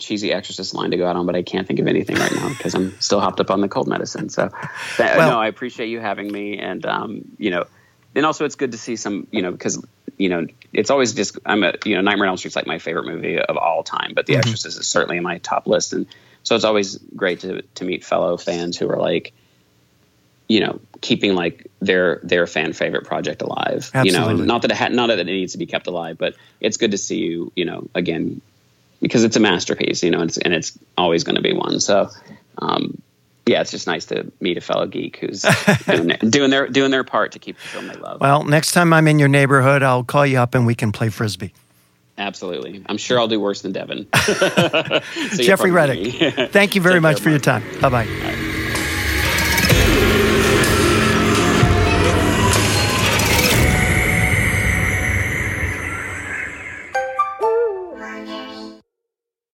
cheesy 0.00 0.32
exorcist 0.32 0.74
line 0.74 0.90
to 0.90 0.96
go 0.96 1.06
out 1.06 1.16
on, 1.16 1.26
but 1.26 1.36
I 1.36 1.42
can't 1.42 1.66
think 1.66 1.78
of 1.78 1.86
anything 1.86 2.16
right 2.16 2.32
now 2.34 2.48
because 2.48 2.74
I'm 2.74 2.98
still 3.00 3.20
hopped 3.20 3.40
up 3.40 3.50
on 3.50 3.60
the 3.60 3.68
cold 3.68 3.86
medicine. 3.86 4.28
So, 4.28 4.48
th- 4.96 5.16
Well- 5.16 5.30
no, 5.30 5.40
I 5.40 5.46
appreciate 5.46 5.88
you 5.88 6.00
having 6.00 6.30
me. 6.30 6.58
And, 6.58 6.84
um, 6.86 7.22
you 7.38 7.50
know, 7.50 7.66
and 8.14 8.26
also 8.26 8.44
it's 8.44 8.56
good 8.56 8.72
to 8.72 8.78
see 8.78 8.96
some, 8.96 9.26
you 9.30 9.42
know, 9.42 9.52
because, 9.52 9.84
you 10.18 10.28
know, 10.28 10.46
it's 10.72 10.90
always 10.90 11.12
just, 11.14 11.38
I'm 11.46 11.62
a, 11.62 11.74
you 11.84 11.94
know, 11.94 12.00
Nightmare 12.00 12.26
on 12.26 12.30
Elm 12.30 12.36
Street's 12.36 12.56
like 12.56 12.66
my 12.66 12.78
favorite 12.78 13.06
movie 13.06 13.38
of 13.38 13.56
all 13.56 13.82
time, 13.84 14.12
but 14.14 14.26
The 14.26 14.34
Exorcist 14.40 14.78
is 14.80 14.86
certainly 14.88 15.16
in 15.18 15.22
my 15.22 15.38
top 15.38 15.66
list. 15.68 15.92
And 15.92 16.06
so 16.42 16.56
it's 16.56 16.64
always 16.64 16.96
great 17.14 17.40
to, 17.40 17.62
to 17.62 17.84
meet 17.84 18.04
fellow 18.04 18.36
fans 18.36 18.76
who 18.76 18.90
are 18.90 18.96
like, 18.98 19.32
you 20.48 20.58
know, 20.60 20.80
keeping 21.00 21.34
like 21.34 21.68
their 21.80 22.18
their 22.24 22.46
fan 22.46 22.72
favorite 22.72 23.04
project 23.04 23.40
alive. 23.42 23.88
You 24.02 24.12
know, 24.12 24.28
and 24.30 24.46
not 24.46 24.62
that 24.62 24.72
it 24.72 24.76
ha- 24.76 24.88
not 24.88 25.06
that 25.06 25.20
it 25.20 25.24
needs 25.26 25.52
to 25.52 25.58
be 25.58 25.66
kept 25.66 25.86
alive, 25.86 26.18
but 26.18 26.34
it's 26.60 26.76
good 26.76 26.90
to 26.90 26.98
see 26.98 27.18
you. 27.18 27.52
You 27.54 27.66
know, 27.66 27.88
again 27.94 28.40
because 29.00 29.24
it's 29.24 29.36
a 29.36 29.40
masterpiece. 29.40 30.02
You 30.02 30.10
know, 30.10 30.20
and 30.20 30.30
it's, 30.30 30.38
and 30.38 30.54
it's 30.54 30.78
always 30.96 31.24
going 31.24 31.36
to 31.36 31.42
be 31.42 31.52
one. 31.52 31.80
So, 31.80 32.10
um, 32.58 33.00
yeah, 33.46 33.60
it's 33.60 33.70
just 33.70 33.86
nice 33.86 34.06
to 34.06 34.30
meet 34.40 34.56
a 34.58 34.60
fellow 34.60 34.86
geek 34.86 35.18
who's 35.18 35.42
doing, 35.86 36.06
their, 36.08 36.16
doing 36.18 36.50
their 36.50 36.68
doing 36.68 36.90
their 36.90 37.04
part 37.04 37.32
to 37.32 37.38
keep 37.38 37.56
the 37.56 37.62
film 37.62 37.88
they 37.88 37.94
love. 37.94 38.20
Well, 38.20 38.44
next 38.44 38.72
time 38.72 38.92
I'm 38.92 39.08
in 39.08 39.18
your 39.18 39.28
neighborhood, 39.28 39.82
I'll 39.82 40.04
call 40.04 40.26
you 40.26 40.38
up 40.38 40.54
and 40.54 40.66
we 40.66 40.74
can 40.74 40.92
play 40.92 41.08
frisbee. 41.08 41.52
Absolutely. 42.18 42.82
I'm 42.86 42.98
sure 42.98 43.18
I'll 43.18 43.28
do 43.28 43.40
worse 43.40 43.62
than 43.62 43.72
Devon. 43.72 44.06
so 44.14 45.00
Jeffrey 45.36 45.70
Reddick, 45.70 46.50
thank 46.52 46.74
you 46.74 46.82
very 46.82 46.96
Take 46.96 47.02
much 47.02 47.16
care, 47.22 47.22
for 47.22 47.30
Mark. 47.30 47.46
your 47.46 47.60
time. 47.60 47.80
Bye 47.80 47.88
bye. 48.04 48.56